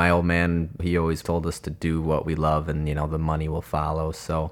My 0.00 0.08
old 0.08 0.24
man, 0.24 0.70
he 0.80 0.96
always 0.96 1.22
told 1.22 1.46
us 1.46 1.58
to 1.58 1.68
do 1.68 2.00
what 2.00 2.24
we 2.24 2.34
love 2.34 2.70
and, 2.70 2.88
you 2.88 2.94
know, 2.94 3.06
the 3.06 3.18
money 3.18 3.50
will 3.50 3.60
follow. 3.60 4.12
So 4.12 4.50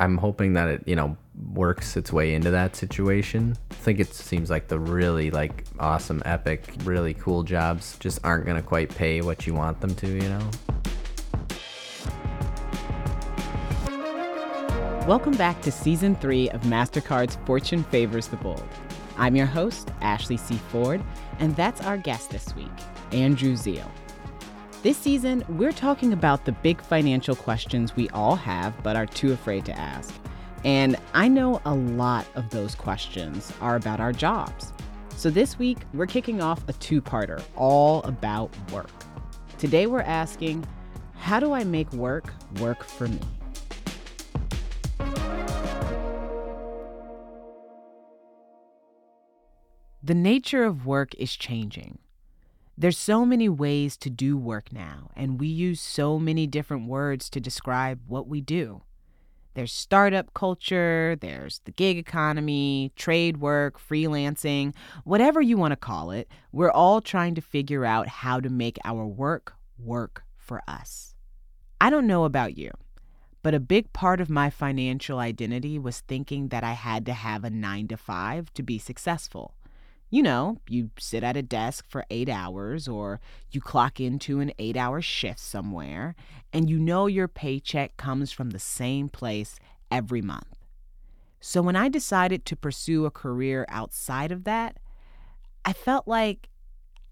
I'm 0.00 0.16
hoping 0.16 0.54
that 0.54 0.66
it, 0.70 0.88
you 0.88 0.96
know, 0.96 1.18
works 1.52 1.94
its 1.94 2.10
way 2.10 2.32
into 2.32 2.50
that 2.52 2.74
situation. 2.74 3.54
I 3.70 3.74
think 3.74 4.00
it 4.00 4.14
seems 4.14 4.48
like 4.48 4.68
the 4.68 4.78
really 4.78 5.30
like 5.30 5.66
awesome, 5.78 6.22
epic, 6.24 6.72
really 6.84 7.12
cool 7.12 7.42
jobs 7.42 7.98
just 7.98 8.18
aren't 8.24 8.46
going 8.46 8.56
to 8.56 8.66
quite 8.66 8.88
pay 8.88 9.20
what 9.20 9.46
you 9.46 9.52
want 9.52 9.78
them 9.82 9.94
to, 9.94 10.08
you 10.08 10.30
know? 10.30 10.50
Welcome 15.06 15.36
back 15.36 15.60
to 15.60 15.70
season 15.70 16.16
three 16.16 16.48
of 16.48 16.62
MasterCard's 16.62 17.36
Fortune 17.44 17.84
Favors 17.84 18.28
the 18.28 18.36
Bold. 18.36 18.66
I'm 19.18 19.36
your 19.36 19.44
host, 19.44 19.90
Ashley 20.00 20.38
C. 20.38 20.54
Ford, 20.54 21.02
and 21.40 21.54
that's 21.56 21.82
our 21.82 21.98
guest 21.98 22.30
this 22.30 22.56
week, 22.56 22.72
Andrew 23.12 23.54
Zeal. 23.54 23.92
This 24.82 24.98
season, 24.98 25.44
we're 25.48 25.70
talking 25.70 26.12
about 26.12 26.44
the 26.44 26.50
big 26.50 26.80
financial 26.80 27.36
questions 27.36 27.94
we 27.94 28.08
all 28.08 28.34
have 28.34 28.82
but 28.82 28.96
are 28.96 29.06
too 29.06 29.30
afraid 29.30 29.64
to 29.66 29.78
ask. 29.78 30.12
And 30.64 30.96
I 31.14 31.28
know 31.28 31.62
a 31.64 31.72
lot 31.72 32.26
of 32.34 32.50
those 32.50 32.74
questions 32.74 33.52
are 33.60 33.76
about 33.76 34.00
our 34.00 34.12
jobs. 34.12 34.72
So 35.14 35.30
this 35.30 35.56
week, 35.56 35.78
we're 35.94 36.06
kicking 36.06 36.42
off 36.42 36.68
a 36.68 36.72
two 36.72 37.00
parter 37.00 37.40
all 37.54 38.02
about 38.02 38.50
work. 38.72 38.90
Today, 39.56 39.86
we're 39.86 40.00
asking 40.00 40.66
how 41.14 41.38
do 41.38 41.52
I 41.52 41.62
make 41.62 41.92
work 41.92 42.32
work 42.58 42.82
for 42.82 43.06
me? 43.06 43.20
The 50.02 50.14
nature 50.14 50.64
of 50.64 50.86
work 50.86 51.14
is 51.14 51.36
changing. 51.36 52.00
There's 52.76 52.96
so 52.96 53.26
many 53.26 53.50
ways 53.50 53.98
to 53.98 54.08
do 54.08 54.36
work 54.36 54.72
now, 54.72 55.10
and 55.14 55.38
we 55.38 55.46
use 55.46 55.80
so 55.80 56.18
many 56.18 56.46
different 56.46 56.88
words 56.88 57.28
to 57.30 57.40
describe 57.40 58.00
what 58.06 58.26
we 58.26 58.40
do. 58.40 58.82
There's 59.54 59.72
startup 59.72 60.32
culture, 60.32 61.14
there's 61.20 61.60
the 61.66 61.72
gig 61.72 61.98
economy, 61.98 62.90
trade 62.96 63.36
work, 63.36 63.78
freelancing, 63.78 64.72
whatever 65.04 65.42
you 65.42 65.58
want 65.58 65.72
to 65.72 65.76
call 65.76 66.10
it. 66.12 66.28
We're 66.50 66.70
all 66.70 67.02
trying 67.02 67.34
to 67.34 67.42
figure 67.42 67.84
out 67.84 68.08
how 68.08 68.40
to 68.40 68.48
make 68.48 68.78
our 68.86 69.06
work 69.06 69.54
work 69.78 70.24
for 70.38 70.62
us. 70.66 71.14
I 71.78 71.90
don't 71.90 72.06
know 72.06 72.24
about 72.24 72.56
you, 72.56 72.70
but 73.42 73.54
a 73.54 73.60
big 73.60 73.92
part 73.92 74.22
of 74.22 74.30
my 74.30 74.48
financial 74.48 75.18
identity 75.18 75.78
was 75.78 76.00
thinking 76.00 76.48
that 76.48 76.64
I 76.64 76.72
had 76.72 77.04
to 77.04 77.12
have 77.12 77.44
a 77.44 77.50
nine 77.50 77.88
to 77.88 77.98
five 77.98 78.54
to 78.54 78.62
be 78.62 78.78
successful. 78.78 79.54
You 80.12 80.22
know, 80.22 80.58
you 80.68 80.90
sit 80.98 81.24
at 81.24 81.38
a 81.38 81.42
desk 81.42 81.86
for 81.88 82.04
eight 82.10 82.28
hours 82.28 82.86
or 82.86 83.18
you 83.50 83.62
clock 83.62 83.98
into 83.98 84.40
an 84.40 84.52
eight 84.58 84.76
hour 84.76 85.00
shift 85.00 85.40
somewhere, 85.40 86.14
and 86.52 86.68
you 86.68 86.78
know 86.78 87.06
your 87.06 87.28
paycheck 87.28 87.96
comes 87.96 88.30
from 88.30 88.50
the 88.50 88.58
same 88.58 89.08
place 89.08 89.58
every 89.90 90.20
month. 90.20 90.54
So 91.40 91.62
when 91.62 91.76
I 91.76 91.88
decided 91.88 92.44
to 92.44 92.56
pursue 92.56 93.06
a 93.06 93.10
career 93.10 93.64
outside 93.70 94.32
of 94.32 94.44
that, 94.44 94.76
I 95.64 95.72
felt 95.72 96.06
like, 96.06 96.50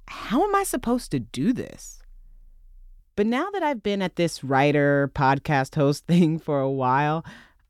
how 0.06 0.44
am 0.44 0.54
I 0.54 0.62
supposed 0.62 1.10
to 1.12 1.20
do 1.20 1.54
this? 1.54 2.02
But 3.16 3.26
now 3.26 3.48
that 3.52 3.62
I've 3.62 3.82
been 3.82 4.02
at 4.02 4.16
this 4.16 4.44
writer, 4.44 5.10
podcast 5.14 5.74
host 5.74 6.04
thing 6.06 6.38
for 6.38 6.60
a 6.60 6.70
while, 6.70 7.24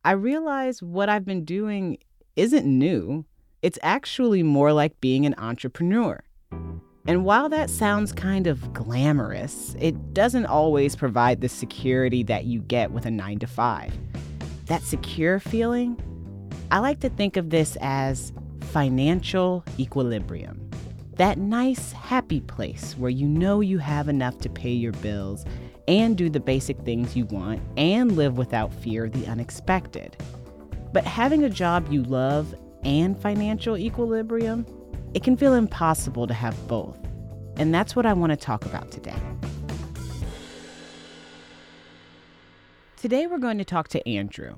I 0.04 0.10
realize 0.10 0.82
what 0.82 1.08
I've 1.08 1.24
been 1.24 1.44
doing 1.44 1.98
isn't 2.34 2.66
new. 2.66 3.26
It's 3.62 3.78
actually 3.83 4.42
more 4.42 4.72
like 4.72 4.98
being 5.03 5.27
an 5.27 5.34
entrepreneur. 5.36 6.22
And 7.06 7.27
while 7.27 7.50
that 7.50 7.69
sounds 7.69 8.11
kind 8.11 8.47
of 8.47 8.72
glamorous, 8.72 9.77
it 9.78 10.14
doesn't 10.14 10.47
always 10.47 10.97
provide 10.97 11.42
the 11.42 11.48
security 11.48 12.22
that 12.22 12.44
you 12.44 12.61
get 12.61 12.91
with 12.91 13.05
a 13.05 13.11
9 13.11 13.38
to 13.41 13.47
5. 13.47 13.92
That 14.64 14.83
secure 14.83 15.38
feeling, 15.41 16.00
I 16.70 16.78
like 16.78 17.00
to 17.00 17.11
think 17.11 17.36
of 17.36 17.50
this 17.50 17.76
as 17.82 18.32
financial 18.72 19.62
equilibrium. 19.78 20.70
That 21.16 21.37
nice, 21.37 21.93
happy 21.93 22.41
place 22.41 22.94
where 22.97 23.10
you 23.10 23.26
know 23.26 23.60
you 23.60 23.76
have 23.76 24.09
enough 24.09 24.38
to 24.38 24.49
pay 24.49 24.72
your 24.72 24.93
bills 24.93 25.44
and 25.87 26.16
do 26.16 26.31
the 26.31 26.41
basic 26.41 26.78
things 26.78 27.15
you 27.15 27.26
want 27.26 27.60
and 27.76 28.16
live 28.16 28.38
without 28.38 28.72
fear 28.72 29.04
of 29.04 29.12
the 29.12 29.26
unexpected. 29.26 30.16
But 30.94 31.04
having 31.04 31.44
a 31.44 31.50
job 31.50 31.93
you 31.93 32.04
love 32.04 32.54
and 32.84 33.20
financial 33.20 33.76
equilibrium, 33.76 34.66
it 35.14 35.22
can 35.22 35.36
feel 35.36 35.54
impossible 35.54 36.26
to 36.26 36.34
have 36.34 36.56
both. 36.68 36.96
And 37.56 37.74
that's 37.74 37.94
what 37.94 38.06
I 38.06 38.12
want 38.12 38.30
to 38.30 38.36
talk 38.36 38.64
about 38.64 38.91
today. 38.91 39.16
Today, 42.96 43.26
we're 43.26 43.38
going 43.38 43.58
to 43.58 43.64
talk 43.64 43.88
to 43.88 44.08
Andrew, 44.08 44.56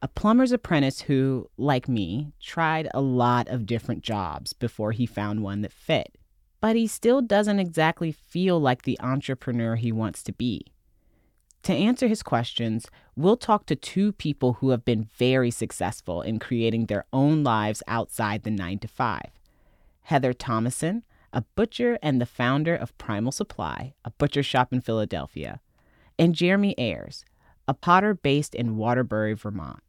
a 0.00 0.08
plumber's 0.08 0.52
apprentice 0.52 1.02
who, 1.02 1.48
like 1.58 1.88
me, 1.88 2.32
tried 2.40 2.88
a 2.94 3.00
lot 3.00 3.48
of 3.48 3.66
different 3.66 4.02
jobs 4.02 4.52
before 4.52 4.92
he 4.92 5.04
found 5.04 5.42
one 5.42 5.60
that 5.60 5.72
fit. 5.72 6.16
But 6.60 6.76
he 6.76 6.86
still 6.86 7.20
doesn't 7.20 7.58
exactly 7.58 8.12
feel 8.12 8.58
like 8.60 8.82
the 8.82 8.98
entrepreneur 9.00 9.76
he 9.76 9.92
wants 9.92 10.22
to 10.22 10.32
be. 10.32 10.71
To 11.64 11.72
answer 11.72 12.08
his 12.08 12.24
questions, 12.24 12.88
we'll 13.14 13.36
talk 13.36 13.66
to 13.66 13.76
two 13.76 14.12
people 14.12 14.54
who 14.54 14.70
have 14.70 14.84
been 14.84 15.04
very 15.04 15.52
successful 15.52 16.20
in 16.20 16.40
creating 16.40 16.86
their 16.86 17.04
own 17.12 17.44
lives 17.44 17.84
outside 17.86 18.42
the 18.42 18.50
9 18.50 18.80
to 18.80 18.88
5. 18.88 19.20
Heather 20.02 20.32
Thomason, 20.32 21.04
a 21.32 21.42
butcher 21.54 21.98
and 22.02 22.20
the 22.20 22.26
founder 22.26 22.74
of 22.74 22.96
Primal 22.98 23.30
Supply, 23.30 23.94
a 24.04 24.10
butcher 24.10 24.42
shop 24.42 24.72
in 24.72 24.80
Philadelphia, 24.80 25.60
and 26.18 26.34
Jeremy 26.34 26.74
Ayers, 26.78 27.24
a 27.68 27.74
potter 27.74 28.12
based 28.12 28.56
in 28.56 28.76
Waterbury, 28.76 29.34
Vermont. 29.34 29.80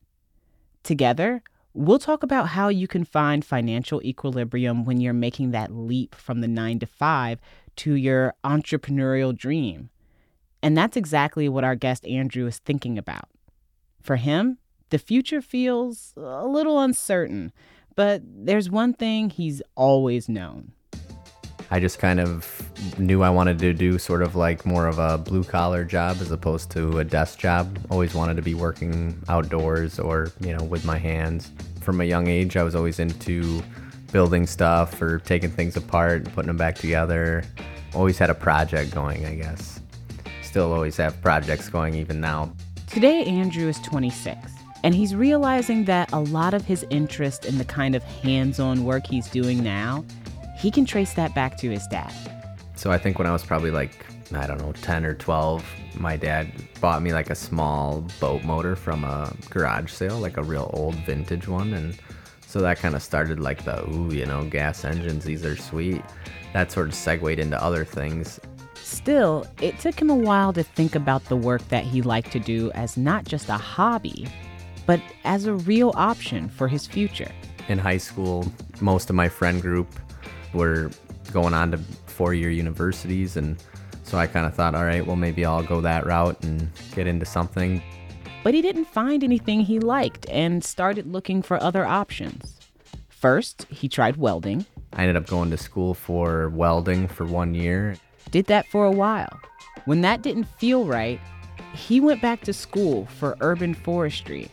Together, 0.84 1.42
we'll 1.74 1.98
talk 1.98 2.22
about 2.22 2.50
how 2.50 2.68
you 2.68 2.88
can 2.88 3.04
find 3.04 3.44
financial 3.44 4.00
equilibrium 4.04 4.86
when 4.86 5.02
you're 5.02 5.12
making 5.12 5.50
that 5.52 5.74
leap 5.74 6.14
from 6.14 6.42
the 6.42 6.48
9 6.48 6.78
to 6.80 6.86
5 6.86 7.40
to 7.78 7.96
your 7.96 8.36
entrepreneurial 8.44 9.36
dream 9.36 9.90
and 10.64 10.78
that's 10.78 10.96
exactly 10.96 11.50
what 11.50 11.66
our 11.66 11.76
guest 11.76 12.08
Andrew 12.08 12.48
is 12.48 12.58
thinking 12.60 12.98
about. 12.98 13.28
For 14.02 14.16
him, 14.16 14.58
the 14.90 14.98
future 14.98 15.42
feels 15.42 16.14
a 16.16 16.48
little 16.48 16.80
uncertain, 16.80 17.52
but 17.96 18.22
there's 18.26 18.70
one 18.70 18.94
thing 18.94 19.30
he's 19.30 19.62
always 19.76 20.30
known. 20.30 20.72
I 21.70 21.80
just 21.80 22.00
kind 22.00 22.20
of 22.20 22.70
knew 22.98 23.24
I 23.24 23.30
wanted 23.30 23.60
to 23.60 23.74
do 23.74 23.98
sort 23.98 24.22
of 24.22 24.36
like 24.36 24.66
more 24.66 24.88
of 24.88 25.00
a 25.00 25.18
blue 25.18 25.44
collar 25.44 25.84
job 25.84 26.18
as 26.22 26.32
opposed 26.32 26.70
to 26.72 27.00
a 27.00 27.04
desk 27.04 27.40
job. 27.40 27.78
Always 27.90 28.14
wanted 28.14 28.36
to 28.36 28.42
be 28.42 28.54
working 28.54 29.22
outdoors 29.28 30.00
or, 30.00 30.32
you 30.40 30.56
know, 30.56 30.64
with 30.64 30.86
my 30.86 30.98
hands. 30.98 31.52
From 31.82 32.00
a 32.00 32.06
young 32.06 32.28
age, 32.28 32.56
I 32.56 32.64
was 32.64 32.76
always 32.76 33.00
into 33.00 33.62
building 34.12 34.46
stuff 34.46 35.02
or 35.02 35.20
taking 35.20 35.50
things 35.50 35.76
apart 35.76 36.26
and 36.26 36.34
putting 36.34 36.48
them 36.48 36.58
back 36.58 36.76
together. 36.76 37.44
Always 37.96 38.18
had 38.18 38.30
a 38.30 38.36
project 38.36 38.94
going, 38.94 39.26
I 39.26 39.36
guess 39.36 39.82
still 40.54 40.72
always 40.72 40.98
have 40.98 41.20
projects 41.20 41.68
going 41.68 41.96
even 41.96 42.22
now. 42.22 42.54
Today, 42.86 43.24
Andrew 43.24 43.68
is 43.68 43.80
26, 43.80 44.38
and 44.84 44.94
he's 44.94 45.16
realizing 45.16 45.86
that 45.86 46.14
a 46.14 46.20
lot 46.20 46.54
of 46.54 46.64
his 46.64 46.86
interest 46.92 47.46
in 47.46 47.58
the 47.58 47.66
kind 47.66 47.96
of 47.96 48.04
hands 48.04 48.60
on 48.60 48.86
work 48.86 49.08
he's 49.08 49.28
doing 49.32 49.64
now, 49.64 50.06
he 50.56 50.70
can 50.70 50.86
trace 50.86 51.14
that 51.16 51.34
back 51.34 51.58
to 51.58 51.72
his 51.72 51.88
dad. 51.88 52.14
So 52.76 52.92
I 52.92 53.00
think 53.00 53.18
when 53.18 53.26
I 53.26 53.32
was 53.32 53.44
probably 53.44 53.72
like, 53.72 54.06
I 54.32 54.46
don't 54.46 54.60
know, 54.60 54.74
10 54.74 55.06
or 55.06 55.16
12, 55.16 55.66
my 55.96 56.18
dad 56.18 56.52
bought 56.80 57.02
me 57.02 57.14
like 57.14 57.32
a 57.32 57.36
small 57.36 58.08
boat 58.20 58.44
motor 58.44 58.76
from 58.76 59.06
a 59.06 59.34
garage 59.50 59.92
sale, 59.92 60.20
like 60.20 60.38
a 60.38 60.44
real 60.44 60.70
old 60.76 60.94
vintage 60.98 61.48
one. 61.48 61.74
And 61.74 61.98
so 62.46 62.62
that 62.62 62.78
kind 62.78 62.94
of 62.94 63.02
started 63.02 63.40
like 63.40 63.66
the, 63.66 63.90
ooh, 63.90 64.14
you 64.14 64.28
know, 64.28 64.46
gas 64.46 64.86
engines, 64.86 65.24
these 65.24 65.44
are 65.46 65.58
sweet. 65.58 66.04
That 66.54 66.72
sort 66.72 66.90
of 66.90 66.94
segued 66.94 67.40
into 67.40 67.60
other 67.60 67.84
things. 67.84 68.40
Still, 68.84 69.48
it 69.62 69.80
took 69.80 70.00
him 70.00 70.10
a 70.10 70.16
while 70.16 70.52
to 70.52 70.62
think 70.62 70.94
about 70.94 71.24
the 71.26 71.38
work 71.38 71.66
that 71.70 71.86
he 71.86 72.02
liked 72.02 72.32
to 72.34 72.40
do 72.40 72.70
as 72.72 72.98
not 72.98 73.24
just 73.24 73.48
a 73.48 73.54
hobby, 73.54 74.28
but 74.86 75.02
as 75.24 75.46
a 75.46 75.54
real 75.54 75.94
option 75.96 76.50
for 76.50 76.68
his 76.68 76.86
future. 76.86 77.32
In 77.70 77.78
high 77.78 77.98
school, 77.98 78.46
most 78.82 79.10
of 79.10 79.16
my 79.16 79.30
friend 79.30 79.62
group 79.62 79.88
were 80.54 80.92
going 81.32 81.54
on 81.54 81.72
to 81.72 81.78
four 82.08 82.34
year 82.34 82.50
universities, 82.50 83.38
and 83.38 83.56
so 84.04 84.18
I 84.18 84.28
kind 84.28 84.46
of 84.46 84.54
thought, 84.54 84.76
all 84.76 84.84
right, 84.84 85.06
well, 85.06 85.16
maybe 85.16 85.46
I'll 85.46 85.64
go 85.64 85.80
that 85.80 86.06
route 86.06 86.44
and 86.44 86.70
get 86.94 87.08
into 87.08 87.26
something. 87.26 87.82
But 88.44 88.54
he 88.54 88.62
didn't 88.62 88.86
find 88.86 89.24
anything 89.24 89.62
he 89.62 89.80
liked 89.80 90.30
and 90.30 90.62
started 90.62 91.08
looking 91.08 91.42
for 91.42 91.62
other 91.64 91.86
options. 91.86 92.60
First, 93.08 93.66
he 93.70 93.88
tried 93.88 94.18
welding. 94.18 94.66
I 94.92 95.04
ended 95.04 95.16
up 95.16 95.28
going 95.28 95.52
to 95.52 95.58
school 95.58 95.94
for 95.94 96.50
welding 96.50 97.08
for 97.08 97.26
one 97.26 97.56
year 97.56 97.96
did 98.32 98.46
that 98.48 98.68
for 98.68 98.86
a 98.86 98.92
while. 98.92 99.40
When 99.86 100.02
that 100.02 100.22
didn't 100.22 100.46
feel 100.46 100.86
right, 100.86 101.20
he 101.74 102.00
went 102.00 102.22
back 102.22 102.42
to 102.42 102.54
school 102.54 103.06
for 103.06 103.38
urban 103.42 103.74
forestry 103.74 104.50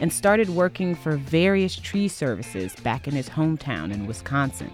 and 0.00 0.12
started 0.12 0.48
working 0.50 0.94
for 0.94 1.16
various 1.16 1.76
tree 1.76 2.08
services 2.08 2.74
back 2.76 3.06
in 3.06 3.14
his 3.14 3.28
hometown 3.28 3.92
in 3.92 4.06
Wisconsin. 4.06 4.70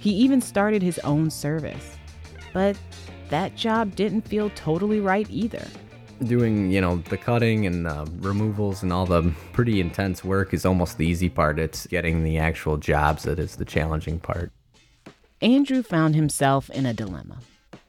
He 0.00 0.10
even 0.10 0.40
started 0.40 0.82
his 0.82 0.98
own 1.00 1.30
service. 1.30 1.96
But 2.52 2.76
that 3.30 3.54
job 3.56 3.94
didn't 3.94 4.22
feel 4.22 4.50
totally 4.50 5.00
right 5.00 5.26
either. 5.30 5.66
Doing, 6.24 6.70
you 6.70 6.80
know, 6.80 6.98
the 7.08 7.16
cutting 7.16 7.66
and 7.66 7.86
uh, 7.86 8.04
removals 8.18 8.82
and 8.82 8.92
all 8.92 9.06
the 9.06 9.32
pretty 9.52 9.80
intense 9.80 10.22
work 10.22 10.52
is 10.52 10.66
almost 10.66 10.98
the 10.98 11.06
easy 11.06 11.28
part. 11.28 11.58
It's 11.58 11.86
getting 11.86 12.22
the 12.22 12.38
actual 12.38 12.76
jobs 12.76 13.22
that 13.22 13.38
is 13.38 13.56
the 13.56 13.64
challenging 13.64 14.20
part. 14.20 14.52
Andrew 15.40 15.82
found 15.82 16.14
himself 16.14 16.68
in 16.70 16.84
a 16.84 16.92
dilemma. 16.92 17.38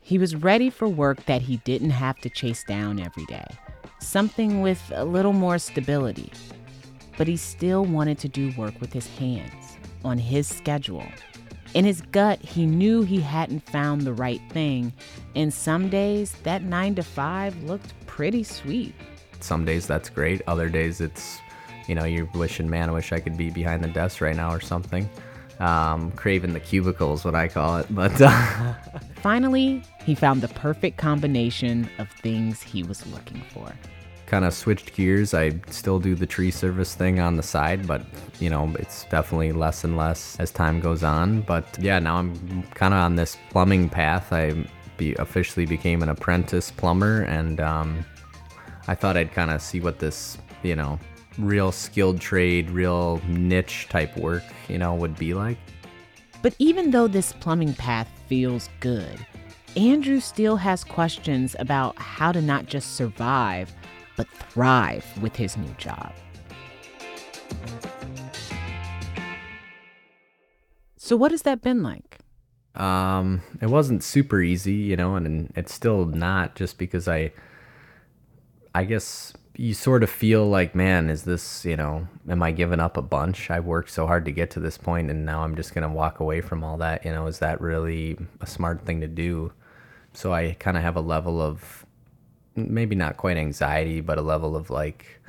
He 0.05 0.17
was 0.17 0.35
ready 0.35 0.69
for 0.69 0.89
work 0.89 1.25
that 1.27 1.41
he 1.41 1.57
didn't 1.57 1.91
have 1.91 2.19
to 2.19 2.29
chase 2.29 2.65
down 2.65 2.99
every 2.99 3.25
day, 3.25 3.47
something 3.99 4.61
with 4.61 4.81
a 4.93 5.05
little 5.05 5.31
more 5.31 5.57
stability. 5.57 6.29
But 7.17 7.27
he 7.27 7.37
still 7.37 7.85
wanted 7.85 8.19
to 8.19 8.27
do 8.27 8.51
work 8.57 8.79
with 8.81 8.91
his 8.91 9.07
hands, 9.07 9.77
on 10.03 10.17
his 10.17 10.45
schedule. 10.45 11.05
In 11.73 11.85
his 11.85 12.01
gut, 12.01 12.39
he 12.39 12.65
knew 12.65 13.03
he 13.03 13.21
hadn't 13.21 13.61
found 13.61 14.01
the 14.01 14.13
right 14.13 14.41
thing, 14.49 14.91
and 15.35 15.53
some 15.53 15.89
days 15.89 16.33
that 16.43 16.63
9 16.63 16.95
to 16.95 17.03
5 17.03 17.63
looked 17.63 17.93
pretty 18.05 18.43
sweet. 18.43 18.93
Some 19.39 19.63
days 19.63 19.87
that's 19.87 20.09
great, 20.09 20.41
other 20.47 20.67
days 20.67 20.99
it's, 20.99 21.39
you 21.87 21.95
know, 21.95 22.03
you're 22.03 22.29
wishing, 22.35 22.69
man, 22.69 22.89
I 22.89 22.91
wish 22.91 23.13
I 23.13 23.21
could 23.21 23.37
be 23.37 23.49
behind 23.49 23.81
the 23.81 23.87
desk 23.87 24.19
right 24.19 24.35
now 24.35 24.53
or 24.53 24.59
something. 24.59 25.09
Um, 25.59 26.11
craving 26.11 26.53
the 26.53 26.59
cubicle 26.59 27.13
is 27.13 27.23
what 27.23 27.35
I 27.35 27.47
call 27.47 27.77
it. 27.77 27.87
But 27.89 28.19
uh, 28.19 28.73
finally, 29.21 29.83
he 30.03 30.15
found 30.15 30.41
the 30.41 30.47
perfect 30.49 30.97
combination 30.97 31.89
of 31.99 32.09
things 32.09 32.61
he 32.61 32.83
was 32.83 33.05
looking 33.07 33.41
for. 33.53 33.71
Kind 34.25 34.45
of 34.45 34.53
switched 34.53 34.95
gears. 34.95 35.33
I 35.33 35.59
still 35.69 35.99
do 35.99 36.15
the 36.15 36.25
tree 36.25 36.49
service 36.49 36.95
thing 36.95 37.19
on 37.19 37.37
the 37.37 37.43
side, 37.43 37.85
but 37.85 38.03
you 38.39 38.49
know, 38.49 38.73
it's 38.79 39.05
definitely 39.05 39.51
less 39.51 39.83
and 39.83 39.95
less 39.95 40.39
as 40.39 40.51
time 40.51 40.79
goes 40.79 41.03
on. 41.03 41.41
But 41.41 41.65
yeah, 41.79 41.99
now 41.99 42.17
I'm 42.17 42.63
kind 42.73 42.93
of 42.93 42.99
on 42.99 43.15
this 43.15 43.37
plumbing 43.51 43.89
path. 43.89 44.33
I 44.33 44.65
be, 44.97 45.13
officially 45.15 45.65
became 45.65 46.01
an 46.01 46.09
apprentice 46.09 46.71
plumber, 46.71 47.21
and 47.23 47.59
um, 47.59 48.05
I 48.87 48.95
thought 48.95 49.17
I'd 49.17 49.33
kind 49.33 49.51
of 49.51 49.61
see 49.61 49.79
what 49.79 49.99
this, 49.99 50.37
you 50.63 50.75
know, 50.75 50.99
real 51.37 51.71
skilled 51.71 52.19
trade, 52.19 52.69
real 52.69 53.21
niche 53.27 53.87
type 53.89 54.15
work, 54.17 54.43
you 54.67 54.77
know, 54.77 54.93
would 54.95 55.17
be 55.17 55.33
like. 55.33 55.57
But 56.41 56.55
even 56.59 56.91
though 56.91 57.07
this 57.07 57.33
plumbing 57.33 57.73
path 57.73 58.09
feels 58.27 58.69
good, 58.79 59.25
Andrew 59.75 60.19
still 60.19 60.57
has 60.57 60.83
questions 60.83 61.55
about 61.57 61.97
how 61.97 62.31
to 62.31 62.41
not 62.41 62.65
just 62.65 62.95
survive, 62.95 63.73
but 64.15 64.27
thrive 64.27 65.05
with 65.21 65.35
his 65.35 65.57
new 65.57 65.73
job. 65.77 66.11
So, 70.97 71.17
what 71.17 71.31
has 71.31 71.41
that 71.41 71.61
been 71.61 71.83
like? 71.83 72.19
Um, 72.75 73.41
it 73.61 73.67
wasn't 73.67 74.03
super 74.03 74.41
easy, 74.41 74.73
you 74.73 74.95
know, 74.95 75.15
and 75.15 75.51
it's 75.55 75.73
still 75.73 76.05
not 76.05 76.55
just 76.55 76.77
because 76.77 77.07
I, 77.07 77.31
I 78.73 78.83
guess 78.85 79.33
you 79.55 79.73
sort 79.73 80.03
of 80.03 80.09
feel 80.09 80.47
like, 80.47 80.73
man, 80.73 81.09
is 81.09 81.23
this, 81.23 81.63
you 81.63 81.77
know, 81.77 82.07
am 82.27 82.41
I 82.41 82.51
giving 82.51 82.79
up 82.79 82.97
a 82.97 83.01
bunch? 83.01 83.51
I 83.51 83.59
worked 83.59 83.91
so 83.91 84.07
hard 84.07 84.25
to 84.25 84.31
get 84.31 84.49
to 84.51 84.59
this 84.59 84.77
point 84.77 85.11
and 85.11 85.25
now 85.25 85.43
I'm 85.43 85.55
just 85.55 85.75
going 85.75 85.87
to 85.87 85.93
walk 85.93 86.19
away 86.19 86.41
from 86.41 86.63
all 86.63 86.77
that. 86.77 87.05
You 87.05 87.11
know, 87.11 87.27
is 87.27 87.39
that 87.39 87.61
really 87.61 88.17
a 88.41 88.47
smart 88.47 88.83
thing 88.85 89.01
to 89.01 89.07
do? 89.07 89.53
So 90.13 90.33
I 90.33 90.55
kind 90.59 90.75
of 90.77 90.83
have 90.83 90.95
a 90.95 91.01
level 91.01 91.39
of 91.41 91.85
maybe 92.55 92.95
not 92.95 93.17
quite 93.17 93.37
anxiety, 93.37 94.01
but 94.01 94.17
a 94.17 94.21
level 94.21 94.55
of 94.55 94.69
like, 94.69 95.21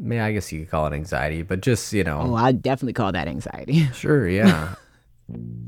yeah, 0.00 0.24
I 0.24 0.32
guess 0.32 0.50
you 0.52 0.60
could 0.60 0.70
call 0.70 0.86
it 0.86 0.92
anxiety, 0.92 1.42
but 1.42 1.60
just, 1.60 1.92
you 1.92 2.04
know. 2.04 2.20
Oh, 2.20 2.34
I'd 2.34 2.62
definitely 2.62 2.92
call 2.92 3.12
that 3.12 3.28
anxiety. 3.28 3.88
Sure, 3.92 4.28
yeah. 4.28 4.74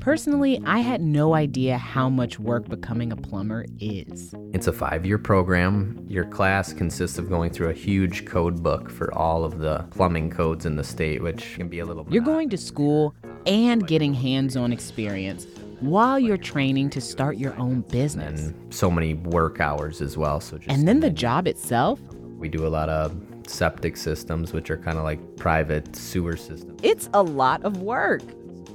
Personally, 0.01 0.59
I 0.65 0.79
had 0.79 0.99
no 0.99 1.35
idea 1.35 1.77
how 1.77 2.09
much 2.09 2.39
work 2.39 2.67
becoming 2.67 3.11
a 3.11 3.15
plumber 3.15 3.65
is. 3.79 4.33
It's 4.51 4.65
a 4.65 4.73
five 4.73 5.05
year 5.05 5.19
program. 5.19 6.03
Your 6.09 6.25
class 6.25 6.73
consists 6.73 7.19
of 7.19 7.29
going 7.29 7.51
through 7.51 7.69
a 7.69 7.73
huge 7.73 8.25
code 8.25 8.63
book 8.63 8.89
for 8.89 9.13
all 9.13 9.43
of 9.43 9.59
the 9.59 9.85
plumbing 9.91 10.31
codes 10.31 10.65
in 10.65 10.75
the 10.75 10.83
state, 10.83 11.21
which 11.21 11.53
can 11.53 11.69
be 11.69 11.79
a 11.79 11.85
little. 11.85 12.03
Bit. 12.03 12.13
You're 12.13 12.23
going 12.23 12.49
to 12.49 12.57
school 12.57 13.13
and 13.45 13.85
getting 13.85 14.11
hands 14.11 14.57
on 14.57 14.73
experience 14.73 15.45
while 15.81 16.19
you're 16.19 16.35
training 16.35 16.89
to 16.91 17.01
start 17.01 17.37
your 17.37 17.55
own 17.59 17.81
business. 17.81 18.41
And 18.41 18.73
so 18.73 18.89
many 18.89 19.13
work 19.13 19.59
hours 19.59 20.01
as 20.01 20.17
well. 20.17 20.39
So 20.39 20.57
and 20.67 20.87
then 20.87 20.99
the 20.99 21.11
job 21.11 21.47
itself? 21.47 21.99
We 22.39 22.49
do 22.49 22.65
a 22.65 22.69
lot 22.69 22.89
of 22.89 23.15
septic 23.45 23.97
systems, 23.97 24.51
which 24.51 24.71
are 24.71 24.77
kind 24.77 24.97
of 24.97 25.03
like 25.03 25.37
private 25.37 25.95
sewer 25.95 26.37
systems. 26.37 26.79
It's 26.81 27.07
a 27.13 27.21
lot 27.21 27.63
of 27.63 27.83
work. 27.83 28.23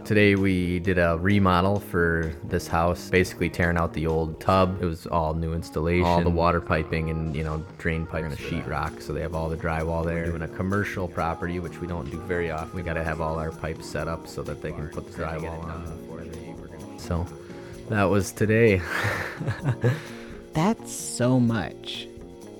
Today 0.06 0.36
we 0.36 0.78
did 0.78 0.98
a 0.98 1.18
remodel 1.18 1.80
for 1.80 2.32
this 2.44 2.68
house, 2.68 3.10
basically 3.10 3.50
tearing 3.50 3.76
out 3.76 3.92
the 3.92 4.06
old 4.06 4.40
tub. 4.40 4.80
It 4.80 4.84
was 4.84 5.08
all 5.08 5.34
new 5.34 5.52
installation, 5.52 6.06
all 6.06 6.22
the 6.22 6.30
water 6.30 6.60
piping 6.60 7.10
and 7.10 7.34
you 7.34 7.42
know 7.42 7.66
drain 7.78 8.06
pipe 8.06 8.22
and 8.22 8.32
a 8.32 8.36
sheetrock, 8.36 9.02
so 9.02 9.12
they 9.12 9.20
have 9.20 9.34
all 9.34 9.48
the 9.48 9.56
drywall 9.56 10.04
there. 10.04 10.26
We're 10.26 10.38
doing 10.38 10.42
a 10.42 10.48
commercial 10.48 11.08
property, 11.08 11.58
which 11.58 11.80
we 11.80 11.88
don't 11.88 12.08
do 12.08 12.20
very 12.20 12.52
often. 12.52 12.76
We 12.76 12.82
got 12.82 12.92
to 12.92 13.02
have 13.02 13.20
all 13.20 13.36
our 13.40 13.50
pipes 13.50 13.90
set 13.90 14.06
up 14.06 14.28
so 14.28 14.44
that 14.44 14.62
they 14.62 14.70
can 14.70 14.88
put 14.90 15.10
the 15.10 15.24
drywall 15.24 15.64
on. 15.64 16.98
So 17.00 17.26
that 17.88 18.04
was 18.04 18.30
today. 18.30 18.80
That's 20.52 20.92
so 20.92 21.40
much. 21.40 22.06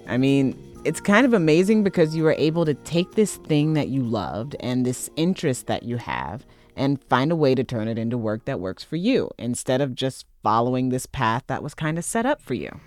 I 0.08 0.16
mean, 0.16 0.58
it's 0.84 1.00
kind 1.00 1.25
of 1.25 1.32
amazing 1.32 1.84
because 1.84 2.16
you 2.16 2.25
were 2.25 2.34
able 2.38 2.64
to 2.64 2.75
take 2.75 3.12
this 3.12 3.37
thing 3.37 3.75
that 3.75 3.87
you 3.87 4.02
loved 4.02 4.56
and 4.58 4.84
this 4.84 5.08
interest 5.14 5.69
that 5.69 5.84
you 5.84 5.99
have 5.99 6.44
and 6.76 7.02
find 7.05 7.32
a 7.32 7.37
way 7.37 7.55
to 7.55 7.64
turn 7.64 7.88
it 7.88 7.99
into 7.99 8.19
work 8.19 8.44
that 8.44 8.61
works 8.61 8.84
for 8.84 8.96
you 8.96 9.31
instead 9.38 9.81
of 9.81 9.94
just 9.94 10.26
following 10.43 10.90
this 10.90 11.06
path 11.06 11.43
that 11.46 11.62
was 11.62 11.75
kind 11.75 11.99
of 11.99 12.05
set 12.05 12.26
up 12.26 12.40
for 12.40 12.55
you. 12.55 12.81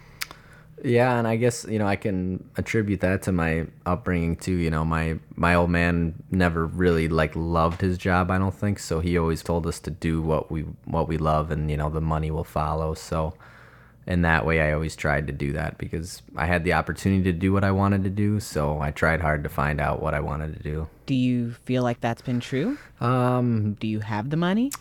Yeah, 0.83 1.17
and 1.17 1.27
I 1.27 1.35
guess 1.35 1.65
you 1.67 1.77
know 1.77 1.87
I 1.87 1.97
can 1.97 2.49
attribute 2.55 3.01
that 3.01 3.23
to 3.23 3.31
my 3.31 3.67
upbringing 3.85 4.37
too. 4.37 4.55
You 4.55 4.69
know, 4.69 4.85
my 4.85 5.19
my 5.35 5.55
old 5.55 5.69
man 5.69 6.23
never 6.31 6.65
really 6.65 7.09
like 7.09 7.35
loved 7.35 7.81
his 7.81 7.97
job. 7.97 8.31
I 8.31 8.37
don't 8.37 8.53
think 8.53 8.79
so. 8.79 9.01
He 9.01 9.17
always 9.17 9.43
told 9.43 9.67
us 9.67 9.79
to 9.81 9.91
do 9.91 10.21
what 10.21 10.49
we 10.49 10.61
what 10.85 11.09
we 11.09 11.17
love, 11.17 11.51
and 11.51 11.69
you 11.69 11.75
know 11.75 11.89
the 11.89 11.99
money 11.99 12.31
will 12.31 12.45
follow. 12.45 12.93
So 12.93 13.33
in 14.09 14.23
that 14.23 14.43
way, 14.43 14.59
I 14.59 14.73
always 14.73 14.95
tried 14.95 15.27
to 15.27 15.33
do 15.33 15.53
that 15.53 15.77
because 15.77 16.23
I 16.35 16.47
had 16.47 16.63
the 16.63 16.73
opportunity 16.73 17.23
to 17.25 17.31
do 17.31 17.53
what 17.53 17.63
I 17.63 17.69
wanted 17.69 18.03
to 18.05 18.09
do. 18.09 18.39
So 18.39 18.81
I 18.81 18.89
tried 18.89 19.21
hard 19.21 19.43
to 19.43 19.49
find 19.49 19.79
out 19.79 20.01
what 20.01 20.15
I 20.15 20.19
wanted 20.19 20.57
to 20.57 20.63
do. 20.63 20.87
Do 21.05 21.13
you 21.13 21.51
feel 21.51 21.83
like 21.83 22.01
that's 22.01 22.23
been 22.23 22.39
true? 22.39 22.79
Um, 22.99 23.75
do 23.75 23.87
you 23.87 23.99
have 23.99 24.31
the 24.31 24.35
money? 24.35 24.71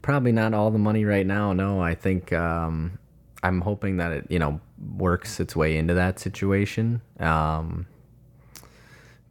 Probably 0.00 0.32
not 0.32 0.54
all 0.54 0.70
the 0.70 0.78
money 0.78 1.04
right 1.04 1.26
now. 1.26 1.52
No, 1.52 1.82
I 1.82 1.94
think 1.94 2.32
um, 2.32 2.98
I'm 3.42 3.60
hoping 3.60 3.98
that 3.98 4.12
it, 4.12 4.26
you 4.30 4.38
know, 4.38 4.60
works 4.96 5.40
its 5.40 5.54
way 5.54 5.76
into 5.76 5.92
that 5.92 6.18
situation. 6.18 7.02
Um, 7.20 7.86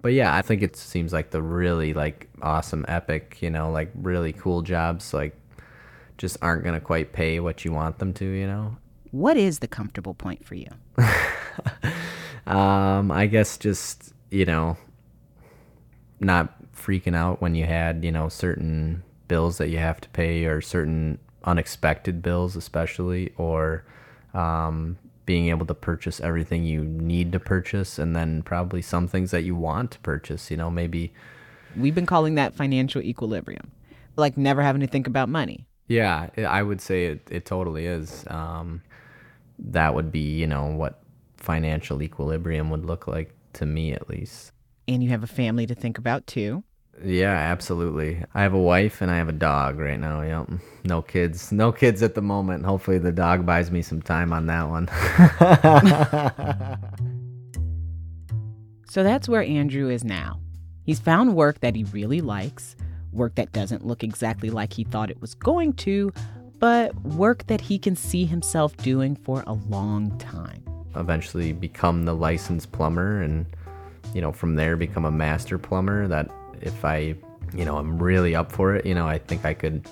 but 0.03 0.13
yeah, 0.13 0.35
I 0.35 0.43
think 0.43 0.61
it 0.61 0.75
seems 0.75 1.11
like 1.11 1.31
the 1.31 1.41
really 1.41 1.95
like 1.95 2.29
awesome, 2.43 2.85
epic, 2.87 3.39
you 3.41 3.49
know, 3.49 3.71
like 3.71 3.89
really 3.95 4.31
cool 4.31 4.61
jobs, 4.61 5.11
like 5.11 5.35
just 6.19 6.37
aren't 6.43 6.63
gonna 6.63 6.79
quite 6.79 7.13
pay 7.13 7.39
what 7.39 7.65
you 7.65 7.71
want 7.71 7.97
them 7.97 8.13
to, 8.13 8.25
you 8.25 8.45
know. 8.45 8.77
What 9.11 9.37
is 9.37 9.59
the 9.59 9.67
comfortable 9.67 10.13
point 10.13 10.45
for 10.45 10.55
you? 10.55 10.67
um, 12.51 13.11
I 13.11 13.27
guess 13.27 13.57
just, 13.57 14.13
you 14.29 14.45
know, 14.45 14.77
not 16.19 16.53
freaking 16.73 17.15
out 17.15 17.41
when 17.41 17.55
you 17.55 17.65
had, 17.65 18.03
you 18.03 18.11
know, 18.11 18.29
certain 18.29 19.03
bills 19.27 19.57
that 19.57 19.69
you 19.69 19.77
have 19.77 19.99
to 20.01 20.09
pay 20.09 20.45
or 20.45 20.61
certain 20.61 21.19
unexpected 21.43 22.21
bills, 22.21 22.55
especially, 22.55 23.33
or 23.37 23.83
um, 24.33 24.97
being 25.25 25.49
able 25.49 25.65
to 25.65 25.73
purchase 25.73 26.19
everything 26.21 26.63
you 26.63 26.83
need 26.83 27.31
to 27.31 27.39
purchase 27.39 27.99
and 27.99 28.15
then 28.15 28.41
probably 28.43 28.81
some 28.81 29.07
things 29.07 29.31
that 29.31 29.43
you 29.43 29.55
want 29.55 29.91
to 29.91 29.99
purchase, 29.99 30.49
you 30.49 30.57
know, 30.57 30.69
maybe. 30.69 31.13
We've 31.75 31.95
been 31.95 32.05
calling 32.05 32.35
that 32.35 32.55
financial 32.55 33.01
equilibrium, 33.01 33.71
like 34.15 34.37
never 34.37 34.61
having 34.61 34.81
to 34.81 34.87
think 34.87 35.07
about 35.07 35.29
money. 35.29 35.67
Yeah, 35.87 36.29
I 36.37 36.63
would 36.63 36.81
say 36.81 37.05
it, 37.05 37.27
it 37.29 37.45
totally 37.45 37.85
is. 37.85 38.25
Um, 38.27 38.81
that 39.59 39.95
would 39.95 40.11
be, 40.11 40.19
you 40.19 40.47
know, 40.47 40.65
what 40.65 41.01
financial 41.37 42.01
equilibrium 42.01 42.69
would 42.69 42.85
look 42.85 43.07
like 43.07 43.33
to 43.53 43.65
me 43.65 43.93
at 43.93 44.09
least. 44.09 44.51
And 44.87 45.03
you 45.03 45.09
have 45.09 45.23
a 45.23 45.27
family 45.27 45.65
to 45.67 45.75
think 45.75 45.97
about 45.97 46.27
too. 46.27 46.63
Yeah, 47.03 47.33
absolutely. 47.33 48.23
I 48.33 48.41
have 48.41 48.53
a 48.53 48.59
wife 48.59 49.01
and 49.01 49.11
I 49.11 49.17
have 49.17 49.29
a 49.29 49.33
dog 49.33 49.77
right 49.77 49.99
now. 49.99 50.21
Yep. 50.21 50.59
No 50.83 51.01
kids. 51.01 51.51
No 51.51 51.71
kids 51.71 52.01
at 52.01 52.15
the 52.15 52.21
moment. 52.21 52.65
Hopefully 52.65 52.97
the 52.97 53.11
dog 53.11 53.45
buys 53.45 53.69
me 53.69 53.81
some 53.81 54.01
time 54.01 54.33
on 54.33 54.47
that 54.47 54.67
one. 54.67 54.87
so 58.89 59.03
that's 59.03 59.29
where 59.29 59.43
Andrew 59.43 59.89
is 59.89 60.03
now. 60.03 60.39
He's 60.83 60.99
found 60.99 61.35
work 61.35 61.59
that 61.59 61.75
he 61.75 61.83
really 61.85 62.21
likes, 62.21 62.75
work 63.11 63.35
that 63.35 63.51
doesn't 63.51 63.85
look 63.85 64.03
exactly 64.03 64.49
like 64.49 64.73
he 64.73 64.83
thought 64.83 65.11
it 65.11 65.21
was 65.21 65.35
going 65.35 65.73
to, 65.73 66.11
but 66.59 66.93
work 67.03 67.45
that 67.47 67.61
he 67.61 67.77
can 67.77 67.95
see 67.95 68.25
himself 68.25 68.75
doing 68.77 69.15
for 69.15 69.43
a 69.47 69.53
long 69.53 70.17
time. 70.17 70.63
Eventually 70.95 71.53
become 71.53 72.05
the 72.05 72.15
licensed 72.15 72.71
plumber 72.71 73.21
and, 73.21 73.45
you 74.13 74.21
know, 74.21 74.31
from 74.31 74.55
there 74.55 74.75
become 74.75 75.05
a 75.05 75.11
master 75.11 75.57
plumber 75.57 76.07
that 76.07 76.29
if 76.61 76.83
I, 76.83 77.15
you 77.53 77.65
know, 77.65 77.77
I'm 77.77 77.97
really 77.97 78.35
up 78.35 78.51
for 78.51 78.75
it, 78.75 78.85
you 78.85 78.95
know, 78.95 79.07
I 79.07 79.19
think 79.19 79.45
I 79.45 79.53
could 79.53 79.87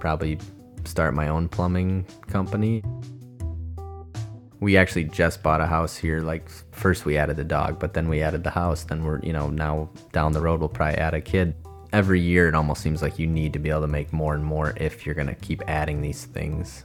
probably 0.00 0.38
start 0.84 1.14
my 1.14 1.28
own 1.28 1.48
plumbing 1.48 2.06
company. 2.26 2.82
we 4.60 4.76
actually 4.76 5.04
just 5.04 5.42
bought 5.42 5.60
a 5.60 5.66
house 5.66 5.96
here. 5.96 6.20
Like 6.20 6.48
first 6.72 7.04
we 7.04 7.16
added 7.16 7.36
the 7.36 7.44
dog, 7.44 7.78
but 7.78 7.94
then 7.94 8.08
we 8.08 8.22
added 8.22 8.42
the 8.42 8.50
house. 8.50 8.84
Then 8.84 9.04
we're, 9.04 9.20
you 9.20 9.32
know, 9.32 9.48
now 9.50 9.90
down 10.12 10.32
the 10.32 10.40
road 10.40 10.60
we'll 10.60 10.68
probably 10.68 10.98
add 10.98 11.14
a 11.14 11.20
kid. 11.20 11.54
Every 11.92 12.20
year 12.20 12.48
it 12.48 12.54
almost 12.54 12.82
seems 12.82 13.00
like 13.00 13.18
you 13.18 13.26
need 13.26 13.54
to 13.54 13.58
be 13.58 13.70
able 13.70 13.80
to 13.80 13.86
make 13.86 14.12
more 14.12 14.34
and 14.34 14.44
more 14.44 14.74
if 14.76 15.06
you're 15.06 15.14
going 15.14 15.28
to 15.28 15.34
keep 15.34 15.62
adding 15.66 16.02
these 16.02 16.26
things 16.26 16.84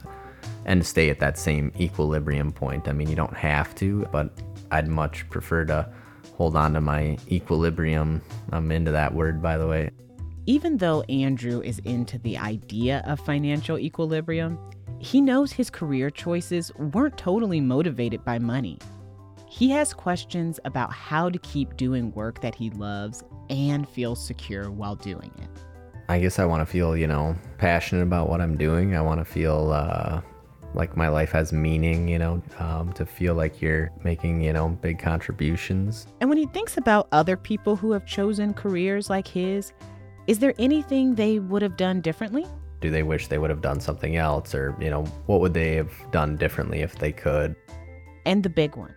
and 0.64 0.84
stay 0.84 1.10
at 1.10 1.18
that 1.18 1.38
same 1.38 1.70
equilibrium 1.78 2.52
point. 2.52 2.88
I 2.88 2.92
mean, 2.92 3.08
you 3.08 3.16
don't 3.16 3.36
have 3.36 3.74
to, 3.76 4.06
but 4.10 4.30
I'd 4.70 4.88
much 4.88 5.28
prefer 5.28 5.66
to 5.66 5.88
hold 6.36 6.56
on 6.56 6.72
to 6.72 6.80
my 6.80 7.18
equilibrium. 7.30 8.22
I'm 8.50 8.72
into 8.72 8.92
that 8.92 9.14
word, 9.14 9.42
by 9.42 9.58
the 9.58 9.66
way. 9.66 9.90
Even 10.46 10.78
though 10.78 11.02
Andrew 11.02 11.60
is 11.60 11.80
into 11.80 12.18
the 12.18 12.38
idea 12.38 13.02
of 13.06 13.20
financial 13.20 13.78
equilibrium, 13.78 14.58
he 14.98 15.20
knows 15.20 15.52
his 15.52 15.68
career 15.68 16.08
choices 16.08 16.74
weren't 16.76 17.18
totally 17.18 17.60
motivated 17.60 18.24
by 18.24 18.38
money. 18.38 18.78
He 19.56 19.70
has 19.70 19.94
questions 19.94 20.58
about 20.64 20.92
how 20.92 21.30
to 21.30 21.38
keep 21.38 21.76
doing 21.76 22.10
work 22.10 22.40
that 22.40 22.56
he 22.56 22.70
loves 22.70 23.22
and 23.48 23.88
feel 23.88 24.16
secure 24.16 24.68
while 24.68 24.96
doing 24.96 25.30
it. 25.38 25.48
I 26.08 26.18
guess 26.18 26.40
I 26.40 26.44
want 26.44 26.62
to 26.62 26.66
feel, 26.66 26.96
you 26.96 27.06
know, 27.06 27.36
passionate 27.56 28.02
about 28.02 28.28
what 28.28 28.40
I'm 28.40 28.56
doing. 28.56 28.96
I 28.96 29.00
want 29.00 29.20
to 29.20 29.24
feel 29.24 29.70
uh, 29.70 30.22
like 30.74 30.96
my 30.96 31.06
life 31.06 31.30
has 31.30 31.52
meaning, 31.52 32.08
you 32.08 32.18
know, 32.18 32.42
um, 32.58 32.92
to 32.94 33.06
feel 33.06 33.34
like 33.34 33.62
you're 33.62 33.92
making, 34.02 34.42
you 34.42 34.52
know, 34.52 34.70
big 34.70 34.98
contributions. 34.98 36.08
And 36.20 36.28
when 36.28 36.36
he 36.36 36.46
thinks 36.46 36.76
about 36.76 37.06
other 37.12 37.36
people 37.36 37.76
who 37.76 37.92
have 37.92 38.04
chosen 38.04 38.54
careers 38.54 39.08
like 39.08 39.28
his, 39.28 39.72
is 40.26 40.40
there 40.40 40.54
anything 40.58 41.14
they 41.14 41.38
would 41.38 41.62
have 41.62 41.76
done 41.76 42.00
differently? 42.00 42.44
do 42.80 42.90
they 42.90 43.04
wish 43.04 43.28
they 43.28 43.38
would 43.38 43.48
have 43.48 43.62
done 43.62 43.80
something 43.80 44.16
else 44.16 44.54
or 44.54 44.76
you 44.78 44.90
know 44.90 45.04
what 45.24 45.40
would 45.40 45.54
they 45.54 45.74
have 45.74 45.90
done 46.10 46.36
differently 46.36 46.80
if 46.80 46.96
they 46.96 47.10
could 47.10 47.56
and 48.26 48.42
the 48.42 48.50
big 48.50 48.76
one 48.76 48.94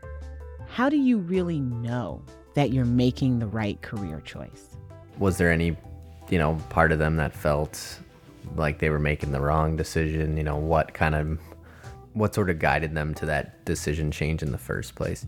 how 0.69 0.89
do 0.89 0.97
you 0.97 1.17
really 1.17 1.59
know 1.59 2.21
that 2.53 2.71
you're 2.71 2.85
making 2.85 3.39
the 3.39 3.47
right 3.47 3.81
career 3.81 4.21
choice? 4.21 4.75
Was 5.17 5.37
there 5.37 5.51
any 5.51 5.75
you 6.29 6.37
know 6.37 6.59
part 6.69 6.91
of 6.91 6.99
them 6.99 7.15
that 7.17 7.33
felt 7.33 7.99
like 8.55 8.79
they 8.79 8.89
were 8.89 8.99
making 8.99 9.31
the 9.31 9.41
wrong 9.41 9.75
decision? 9.75 10.37
You 10.37 10.43
know 10.43 10.57
what 10.57 10.93
kind 10.93 11.15
of 11.15 11.39
what 12.13 12.33
sort 12.33 12.49
of 12.49 12.59
guided 12.59 12.95
them 12.95 13.13
to 13.15 13.25
that 13.27 13.63
decision 13.65 14.11
change 14.11 14.41
in 14.41 14.51
the 14.51 14.57
first 14.57 14.95
place? 14.95 15.25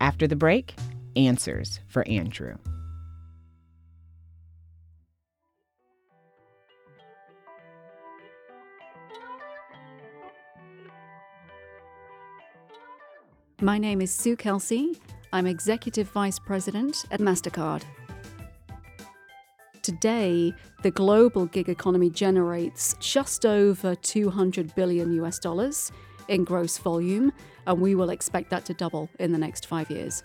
After 0.00 0.26
the 0.26 0.36
break 0.36 0.74
answers 1.16 1.80
for 1.88 2.06
andrew 2.06 2.56
My 13.62 13.78
name 13.78 14.02
is 14.02 14.10
Sue 14.10 14.36
Kelsey. 14.36 15.00
I'm 15.32 15.46
Executive 15.46 16.10
Vice 16.10 16.38
President 16.38 17.06
at 17.10 17.20
MasterCard. 17.20 17.84
Today, 19.80 20.52
the 20.82 20.90
global 20.90 21.46
gig 21.46 21.70
economy 21.70 22.10
generates 22.10 22.96
just 23.00 23.46
over 23.46 23.94
200 23.94 24.74
billion 24.74 25.10
US 25.22 25.38
dollars 25.38 25.90
in 26.28 26.44
gross 26.44 26.76
volume, 26.76 27.32
and 27.66 27.80
we 27.80 27.94
will 27.94 28.10
expect 28.10 28.50
that 28.50 28.66
to 28.66 28.74
double 28.74 29.08
in 29.18 29.32
the 29.32 29.38
next 29.38 29.64
five 29.64 29.90
years. 29.90 30.22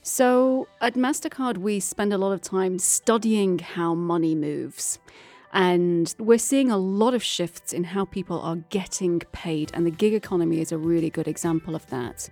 So, 0.00 0.66
at 0.80 0.94
MasterCard, 0.94 1.58
we 1.58 1.78
spend 1.80 2.14
a 2.14 2.18
lot 2.18 2.32
of 2.32 2.40
time 2.40 2.78
studying 2.78 3.58
how 3.58 3.94
money 3.94 4.34
moves. 4.34 4.98
And 5.52 6.14
we're 6.18 6.38
seeing 6.38 6.70
a 6.70 6.78
lot 6.78 7.14
of 7.14 7.22
shifts 7.22 7.72
in 7.72 7.84
how 7.84 8.04
people 8.04 8.40
are 8.40 8.56
getting 8.70 9.20
paid, 9.32 9.70
and 9.74 9.84
the 9.84 9.90
gig 9.90 10.14
economy 10.14 10.60
is 10.60 10.70
a 10.72 10.78
really 10.78 11.10
good 11.10 11.26
example 11.26 11.74
of 11.74 11.86
that. 11.88 12.30